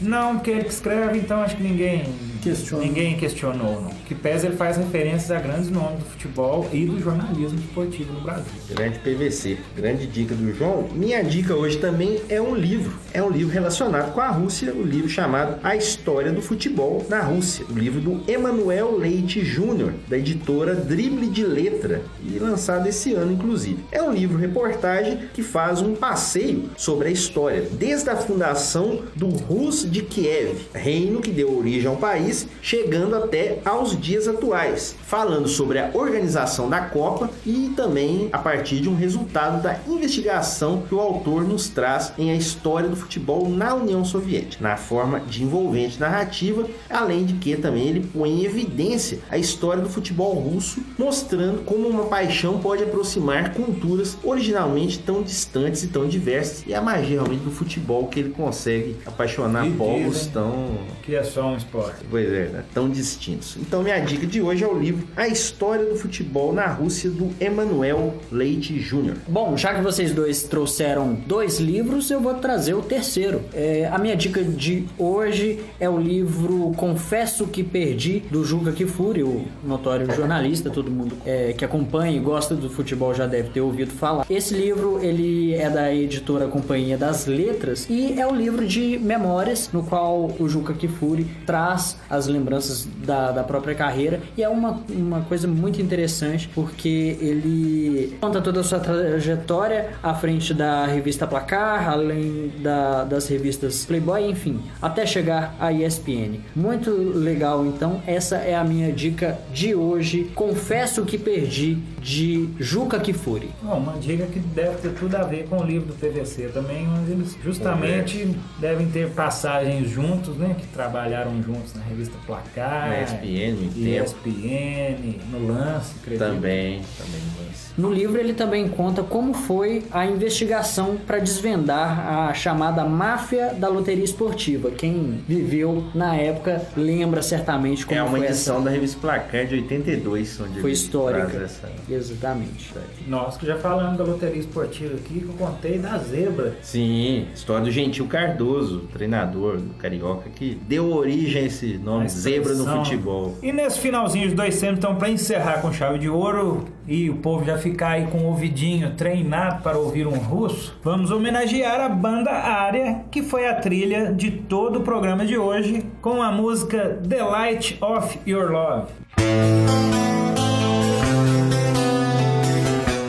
Não, 0.00 0.36
porque 0.36 0.50
ele 0.50 0.64
que 0.64 0.70
escreve, 0.70 1.18
então 1.18 1.40
acho 1.40 1.56
que 1.56 1.62
ninguém 1.62 2.04
Questiona. 2.42 2.84
Ninguém 2.84 3.16
questionou, 3.16 3.82
não. 3.82 3.90
Que 4.06 4.14
pesa 4.14 4.46
ele 4.46 4.56
faz 4.56 4.76
referências 4.76 5.30
a 5.30 5.40
grandes 5.40 5.70
nomes 5.70 5.98
do 6.00 6.04
futebol 6.04 6.67
e 6.72 6.84
do 6.84 7.00
jornalismo 7.00 7.58
esportivo 7.58 8.12
no 8.12 8.20
Brasil. 8.20 8.44
Grande 8.70 8.98
PVC, 8.98 9.58
grande 9.76 10.06
dica 10.06 10.34
do 10.34 10.52
João. 10.54 10.88
Minha 10.92 11.22
dica 11.22 11.54
hoje 11.54 11.78
também 11.78 12.20
é 12.28 12.40
um 12.40 12.54
livro. 12.54 12.92
É 13.12 13.22
um 13.22 13.30
livro 13.30 13.52
relacionado 13.52 14.12
com 14.12 14.20
a 14.20 14.28
Rússia, 14.28 14.72
o 14.72 14.82
livro 14.82 15.08
chamado 15.08 15.58
A 15.62 15.76
História 15.76 16.32
do 16.32 16.42
Futebol 16.42 17.04
na 17.08 17.20
Rússia. 17.20 17.64
O 17.70 17.72
livro 17.72 18.00
do 18.00 18.30
Emanuel 18.30 18.96
Leite 18.96 19.44
Júnior, 19.44 19.94
da 20.08 20.18
editora 20.18 20.74
Drible 20.74 21.26
de 21.28 21.44
Letra, 21.44 22.02
e 22.24 22.38
lançado 22.38 22.86
esse 22.88 23.14
ano, 23.14 23.32
inclusive. 23.32 23.84
É 23.90 24.02
um 24.02 24.12
livro 24.12 24.36
reportagem 24.38 25.28
que 25.32 25.42
faz 25.42 25.80
um 25.80 25.94
passeio 25.94 26.70
sobre 26.76 27.08
a 27.08 27.10
história, 27.10 27.68
desde 27.72 28.10
a 28.10 28.16
fundação 28.16 29.02
do 29.14 29.28
Rus 29.28 29.88
de 29.88 30.02
Kiev, 30.02 30.56
reino 30.74 31.20
que 31.20 31.30
deu 31.30 31.56
origem 31.56 31.88
ao 31.88 31.96
país, 31.96 32.46
chegando 32.60 33.16
até 33.16 33.58
aos 33.64 33.98
dias 33.98 34.28
atuais, 34.28 34.94
falando 35.06 35.48
sobre 35.48 35.78
a 35.78 35.90
organização 35.94 36.57
da 36.66 36.80
Copa 36.80 37.28
e 37.44 37.74
também 37.76 38.30
a 38.32 38.38
partir 38.38 38.80
de 38.80 38.88
um 38.88 38.94
resultado 38.94 39.62
da 39.62 39.78
investigação 39.86 40.80
que 40.88 40.94
o 40.94 41.00
autor 41.00 41.46
nos 41.46 41.68
traz 41.68 42.14
em 42.16 42.30
a 42.30 42.34
história 42.34 42.88
do 42.88 42.96
futebol 42.96 43.50
na 43.50 43.74
União 43.74 44.02
Soviética, 44.02 44.66
na 44.66 44.78
forma 44.78 45.20
de 45.20 45.42
envolvente 45.42 46.00
narrativa, 46.00 46.66
além 46.88 47.26
de 47.26 47.34
que 47.34 47.54
também 47.56 47.88
ele 47.88 48.08
põe 48.10 48.30
em 48.30 48.44
evidência 48.44 49.18
a 49.30 49.36
história 49.36 49.82
do 49.82 49.90
futebol 49.90 50.32
russo, 50.32 50.80
mostrando 50.98 51.62
como 51.64 51.86
uma 51.86 52.06
paixão 52.06 52.58
pode 52.58 52.82
aproximar 52.82 53.52
culturas 53.52 54.16
originalmente 54.24 54.98
tão 54.98 55.22
distantes 55.22 55.82
e 55.82 55.88
tão 55.88 56.08
diversas, 56.08 56.64
e 56.66 56.72
a 56.72 56.80
magia 56.80 57.18
realmente 57.18 57.42
do 57.42 57.50
futebol 57.50 58.06
que 58.06 58.20
ele 58.20 58.30
consegue 58.30 58.96
apaixonar 59.04 59.66
E 59.66 59.72
povos 59.72 60.16
dizem 60.16 60.32
tão 60.32 60.78
Que 61.02 61.16
é 61.16 61.24
só 61.24 61.48
um 61.48 61.56
esporte. 61.56 62.04
Pois 62.08 62.28
é, 62.32 62.48
né? 62.48 62.64
tão 62.72 62.88
distintos. 62.88 63.56
Então 63.56 63.82
minha 63.82 63.98
dica 63.98 64.26
de 64.26 64.40
hoje 64.40 64.64
é 64.64 64.66
o 64.66 64.78
livro 64.78 65.06
A 65.16 65.26
História 65.26 65.84
do 65.84 65.96
Futebol 65.96 66.47
na 66.52 66.66
Rússia 66.66 67.10
do 67.10 67.30
Emanuel 67.40 68.14
Leite 68.30 68.78
Júnior. 68.80 69.16
Bom, 69.26 69.56
já 69.56 69.74
que 69.74 69.82
vocês 69.82 70.12
dois 70.12 70.42
trouxeram 70.42 71.14
dois 71.26 71.58
livros, 71.58 72.10
eu 72.10 72.20
vou 72.20 72.34
trazer 72.34 72.74
o 72.74 72.82
terceiro. 72.82 73.42
É, 73.52 73.88
a 73.90 73.98
minha 73.98 74.16
dica 74.16 74.42
de 74.42 74.84
hoje 74.98 75.60
é 75.80 75.88
o 75.88 75.98
livro 75.98 76.72
Confesso 76.76 77.46
que 77.46 77.62
Perdi, 77.62 78.20
do 78.30 78.44
Juca 78.44 78.72
Kifuri, 78.72 79.22
o 79.22 79.46
notório 79.64 80.10
jornalista, 80.14 80.70
todo 80.70 80.90
mundo 80.90 81.16
é, 81.24 81.52
que 81.52 81.64
acompanha 81.64 82.16
e 82.16 82.20
gosta 82.20 82.54
do 82.54 82.68
futebol 82.70 83.14
já 83.14 83.26
deve 83.26 83.50
ter 83.50 83.60
ouvido 83.60 83.90
falar. 83.90 84.26
Esse 84.28 84.54
livro, 84.54 84.98
ele 85.02 85.54
é 85.54 85.68
da 85.68 85.92
editora 85.92 86.46
Companhia 86.46 86.96
das 86.96 87.26
Letras 87.26 87.86
e 87.88 88.18
é 88.18 88.26
um 88.26 88.34
livro 88.34 88.66
de 88.66 88.98
memórias 88.98 89.70
no 89.72 89.82
qual 89.82 90.30
o 90.38 90.48
Juca 90.48 90.72
Kifuri 90.74 91.26
traz 91.46 91.96
as 92.08 92.26
lembranças 92.26 92.86
da, 93.04 93.32
da 93.32 93.42
própria 93.42 93.74
carreira 93.74 94.20
e 94.36 94.42
é 94.42 94.48
uma, 94.48 94.80
uma 94.90 95.20
coisa 95.22 95.48
muito 95.48 95.80
interessante 95.80 96.37
porque 96.46 97.16
ele 97.20 98.16
conta 98.20 98.40
toda 98.40 98.60
a 98.60 98.64
sua 98.64 98.78
trajetória 98.78 99.90
à 100.02 100.14
frente 100.14 100.52
da 100.54 100.86
revista 100.86 101.26
Placar, 101.26 101.88
além 101.88 102.52
da- 102.60 103.04
das 103.04 103.28
revistas 103.28 103.84
Playboy, 103.84 104.30
enfim, 104.30 104.60
até 104.80 105.04
chegar 105.06 105.54
à 105.60 105.72
ESPN. 105.72 106.40
Muito 106.54 106.90
legal, 106.90 107.64
então, 107.66 108.02
essa 108.06 108.36
é 108.36 108.54
a 108.54 108.64
minha 108.64 108.92
dica 108.92 109.38
de 109.52 109.74
hoje. 109.74 110.30
Confesso 110.34 111.04
que 111.04 111.18
perdi 111.18 111.78
de 112.00 112.48
Juca 112.58 112.98
Kifuri. 113.00 113.50
Bom, 113.62 113.76
uma 113.78 113.94
dica 113.98 114.26
que 114.26 114.38
deve 114.38 114.76
ter 114.78 114.90
tudo 114.94 115.14
a 115.16 115.22
ver 115.24 115.46
com 115.48 115.58
o 115.58 115.64
livro 115.64 115.88
do 115.88 115.94
PVC 115.94 116.48
também, 116.48 116.88
onde 116.88 117.12
eles 117.12 117.36
justamente 117.42 118.34
devem 118.58 118.88
ter 118.88 119.08
passagens 119.10 119.88
juntos, 119.90 120.36
né? 120.36 120.54
Que 120.58 120.66
trabalharam 120.68 121.42
juntos 121.42 121.74
na 121.74 121.82
revista 121.82 122.16
Placar, 122.26 122.88
Na 122.88 123.02
ESPN. 123.02 123.68
ESPN, 123.76 125.20
no 125.30 125.46
lance, 125.48 125.92
acredito. 126.00 126.18
Também, 126.24 126.80
também. 126.98 127.20
mas- 127.38 127.68
No 127.76 127.92
livro 127.92 128.18
ele 128.18 128.34
também 128.34 128.68
conta 128.68 129.02
como 129.02 129.32
foi 129.32 129.84
a 129.92 130.04
investigação 130.04 130.96
para 131.06 131.18
desvendar 131.18 132.28
a 132.28 132.34
chamada 132.34 132.84
máfia 132.84 133.54
da 133.54 133.68
loteria 133.68 134.04
esportiva. 134.04 134.70
Quem 134.70 135.20
viveu 135.28 135.84
na 135.94 136.16
época 136.16 136.62
lembra 136.76 137.22
certamente 137.22 137.86
como 137.86 137.98
É 137.98 138.02
uma 138.02 138.10
foi 138.18 138.26
edição 138.26 138.56
essa. 138.56 138.64
da 138.64 138.70
revista 138.70 138.98
Placar 139.00 139.46
de 139.46 139.54
82, 139.56 140.40
onde 140.40 140.60
Foi 140.60 140.70
ele 140.70 140.72
histórica. 140.78 141.36
essa- 141.44 141.68
Exatamente. 141.98 142.72
Nós 143.06 143.36
que 143.36 143.46
já 143.46 143.56
falamos 143.56 143.98
da 143.98 144.04
loteria 144.04 144.38
esportiva 144.38 144.94
aqui, 144.94 145.20
que 145.20 145.28
eu 145.28 145.34
contei 145.34 145.78
da 145.78 145.98
zebra. 145.98 146.56
Sim, 146.62 147.26
história 147.34 147.64
do 147.64 147.70
Gentil 147.70 148.06
Cardoso, 148.06 148.80
treinador 148.92 149.58
do 149.58 149.74
Carioca, 149.74 150.30
que 150.30 150.58
deu 150.66 150.92
origem 150.92 151.42
a 151.42 151.46
esse 151.46 151.78
nome, 151.78 152.06
A 152.06 152.08
zebra 152.08 152.54
no 152.54 152.64
futebol. 152.64 153.36
E 153.42 153.52
nesse 153.52 153.80
finalzinho 153.80 154.28
de 154.28 154.34
dois 154.34 154.58
tempos, 154.58 154.78
então, 154.78 154.96
para 154.96 155.10
encerrar 155.10 155.60
com 155.60 155.72
chave 155.72 155.98
de 155.98 156.08
ouro 156.08 156.64
e 156.86 157.10
o 157.10 157.16
povo 157.16 157.44
já 157.44 157.58
ficar 157.58 157.90
aí 157.90 158.06
com 158.06 158.18
o 158.18 158.26
ouvidinho 158.26 158.94
treinado 158.94 159.62
para 159.62 159.76
ouvir 159.76 160.06
um 160.06 160.16
russo, 160.16 160.78
vamos 160.82 161.10
homenagear 161.10 161.80
a 161.80 161.88
banda 161.88 162.30
Área, 162.30 163.04
que 163.10 163.22
foi 163.22 163.48
a 163.48 163.54
trilha 163.54 164.12
de 164.12 164.30
todo 164.30 164.78
o 164.78 164.82
programa 164.82 165.26
de 165.26 165.36
hoje, 165.36 165.84
com 166.00 166.22
a 166.22 166.30
música 166.30 167.00
The 167.08 167.22
Light 167.22 167.78
of 167.80 168.18
Your 168.26 168.50
Love. 168.50 169.77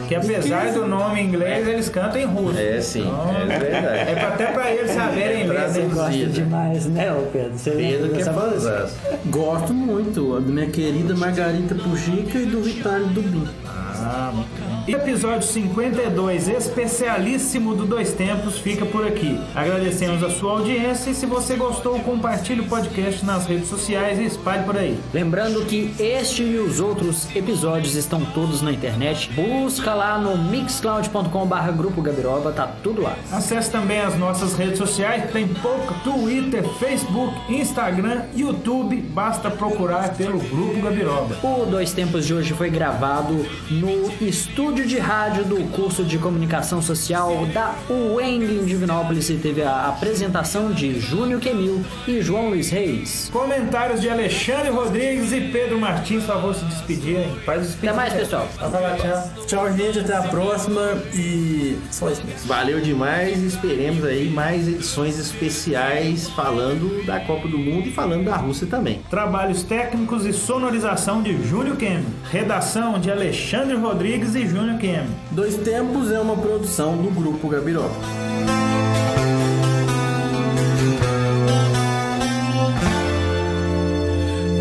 Que 0.09 0.15
apesar 0.15 0.71
do 0.73 0.87
nome 0.87 1.21
em 1.21 1.25
inglês, 1.27 1.67
eles 1.67 1.87
cantam 1.87 2.19
em 2.19 2.25
russo. 2.25 2.57
É, 2.59 2.81
sim, 2.81 3.01
Então, 3.01 3.35
é 3.41 3.45
verdade. 3.59 4.09
É 4.09 4.15
pra- 4.15 4.27
até 4.29 4.45
para 4.47 4.71
eles 4.71 4.91
saberem 4.91 5.47
ler, 5.47 5.59
né? 5.59 5.67
Você 5.67 5.81
gosta 5.81 5.95
Traduzida. 6.01 6.31
demais, 6.31 6.85
né, 6.87 7.13
ô 7.13 7.21
Pedro? 7.31 7.51
Você 7.57 7.69
lembra 7.69 8.07
Pedro 8.07 8.15
que 8.15 8.21
é 8.21 8.31
música? 8.31 8.89
Gosto 9.27 9.73
muito 9.73 10.39
da 10.41 10.51
minha 10.51 10.65
querida 10.67 11.15
Margarita 11.15 11.75
Pujica 11.75 12.39
e 12.39 12.45
do 12.47 12.61
Vitório 12.61 13.05
Dubin. 13.07 13.47
Ah, 13.67 14.31
muito 14.33 14.68
episódio 14.95 15.43
52, 15.43 16.47
especialíssimo 16.47 17.75
do 17.75 17.85
Dois 17.85 18.11
Tempos, 18.13 18.57
fica 18.57 18.85
por 18.85 19.05
aqui. 19.05 19.39
Agradecemos 19.53 20.23
a 20.23 20.29
sua 20.29 20.53
audiência 20.53 21.11
e 21.11 21.13
se 21.13 21.25
você 21.25 21.55
gostou, 21.55 21.99
compartilhe 21.99 22.61
o 22.61 22.65
podcast 22.65 23.23
nas 23.25 23.45
redes 23.45 23.67
sociais 23.67 24.19
e 24.19 24.25
espalhe 24.25 24.63
por 24.63 24.77
aí. 24.77 24.99
Lembrando 25.13 25.65
que 25.65 25.93
este 25.99 26.43
e 26.43 26.57
os 26.57 26.79
outros 26.79 27.33
episódios 27.35 27.95
estão 27.95 28.25
todos 28.25 28.61
na 28.61 28.71
internet. 28.71 29.29
Busca 29.33 29.93
lá 29.93 30.17
no 30.17 30.37
mixcloud.com/barra 30.37 31.71
Grupo 31.71 32.01
Gabiroba, 32.01 32.51
tá 32.51 32.67
tudo 32.81 33.01
lá. 33.01 33.15
Acesse 33.31 33.69
também 33.69 33.99
as 33.99 34.17
nossas 34.17 34.55
redes 34.55 34.77
sociais, 34.77 35.31
tem 35.31 35.47
pouco 35.47 35.93
Twitter, 36.03 36.63
Facebook, 36.79 37.33
Instagram, 37.49 38.23
YouTube, 38.35 38.95
basta 38.97 39.51
procurar 39.51 40.15
pelo 40.15 40.39
Grupo 40.39 40.81
Gabiroba. 40.81 41.37
O 41.43 41.65
Dois 41.65 41.93
Tempos 41.93 42.25
de 42.25 42.33
hoje 42.33 42.53
foi 42.53 42.69
gravado 42.69 43.45
no 43.69 44.11
estúdio 44.21 44.78
de 44.85 44.97
rádio 44.97 45.45
do 45.45 45.63
curso 45.71 46.03
de 46.03 46.17
comunicação 46.17 46.81
social 46.81 47.45
da 47.47 47.75
UENG 47.89 48.59
em 48.59 48.65
Divinópolis 48.65 49.29
e 49.29 49.35
teve 49.35 49.61
a 49.61 49.87
apresentação 49.87 50.71
de 50.71 50.99
Júnior 50.99 51.39
Quemil 51.39 51.83
e 52.07 52.21
João 52.21 52.49
Luiz 52.49 52.69
Reis. 52.69 53.29
Comentários 53.31 54.01
de 54.01 54.09
Alexandre 54.09 54.69
Rodrigues 54.69 55.31
e 55.31 55.41
Pedro 55.41 55.79
Martins, 55.79 56.23
por 56.23 56.33
favor, 56.33 56.55
se 56.55 56.65
despedirem. 56.65 57.29
Faz 57.45 57.73
o 57.73 57.77
Até 57.77 57.93
mais, 57.93 58.13
pessoal. 58.13 58.47
Tchau. 58.57 59.45
Tchau, 59.45 59.77
gente. 59.77 59.99
Até 59.99 60.15
a 60.15 60.23
próxima. 60.23 60.81
E 61.13 61.77
só 61.91 62.09
isso 62.09 62.23
mesmo. 62.25 62.47
Valeu 62.47 62.79
demais, 62.81 63.41
esperemos 63.43 64.03
aí 64.05 64.29
mais 64.29 64.67
edições 64.67 65.17
especiais 65.17 66.29
falando 66.29 67.05
da 67.05 67.19
Copa 67.19 67.47
do 67.47 67.57
Mundo 67.57 67.87
e 67.87 67.91
falando 67.91 68.25
da 68.25 68.35
Rússia 68.35 68.67
também. 68.67 69.01
Trabalhos 69.09 69.63
técnicos 69.63 70.25
e 70.25 70.33
sonorização 70.33 71.21
de 71.21 71.41
Júlio 71.47 71.75
Kemi. 71.75 72.05
Redação 72.31 72.99
de 72.99 73.09
Alexandre 73.09 73.75
Rodrigues 73.75 74.35
e 74.35 74.45
Júnior 74.45 74.58
Kemi. 74.79 75.09
Dois 75.31 75.55
Tempos 75.57 76.11
é 76.11 76.19
uma 76.19 76.35
produção 76.35 76.97
do 76.97 77.09
Grupo 77.11 77.47
Gabiroba. 77.47 77.95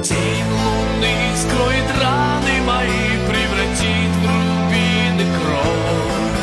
Тень 0.03 0.45
луны 0.53 1.17
скроет 1.37 1.89
раны 2.01 2.61
мои, 2.65 3.07
превратит 3.29 4.13
в 4.15 4.25
рубины 4.25 5.27
кровь 5.39 6.39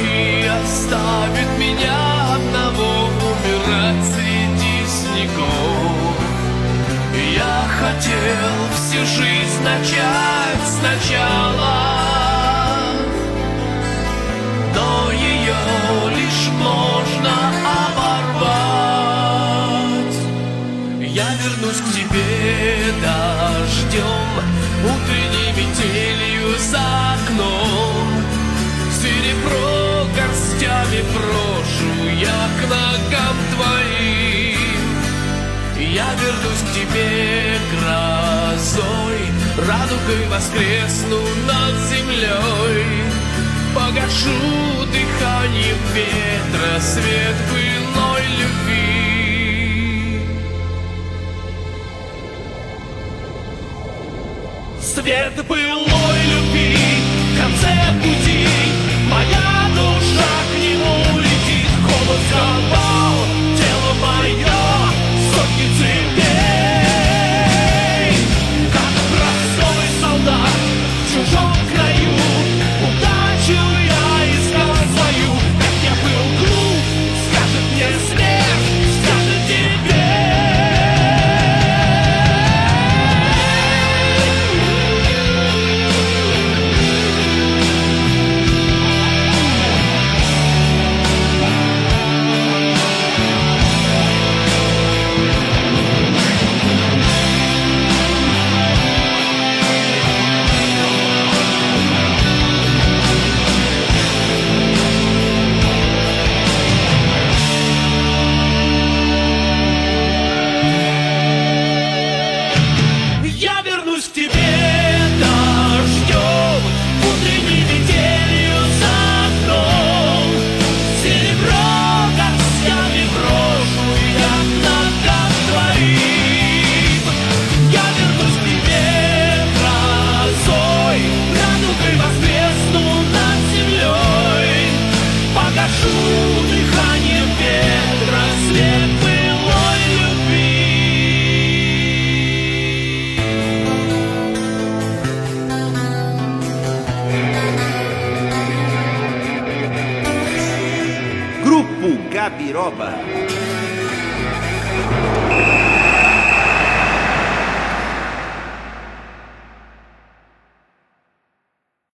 И 0.00 0.46
оставит 0.46 1.50
меня 1.58 1.98
одного 2.36 2.90
умирать 3.26 4.04
среди 4.14 4.76
снегов 4.86 6.16
Я 7.34 7.56
хотел 7.80 8.54
всю 8.74 9.02
жизнь 9.04 9.62
начать 9.64 10.62
сначала 10.78 11.95
вернусь 36.26 36.62
к 36.62 36.72
тебе 36.74 37.58
грозой, 37.72 39.18
радугой 39.58 40.26
воскресну 40.28 41.20
над 41.46 41.74
землей. 41.88 42.84
Погашу 43.74 44.86
дыханием 44.86 45.78
ветра 45.94 46.80
свет 46.80 47.36
былой 47.50 48.24
любви. 48.40 50.20
Свет 54.80 55.46
былой 55.46 56.20
любви 56.32 56.78
в 57.32 57.40
конце 57.40 57.74
пути 58.02 58.48
Моя 59.10 59.68
душа 59.74 60.34
к 60.50 60.54
нему 60.58 61.18
летит 61.18 61.70
Холод 61.84 62.20
сковал 62.30 62.85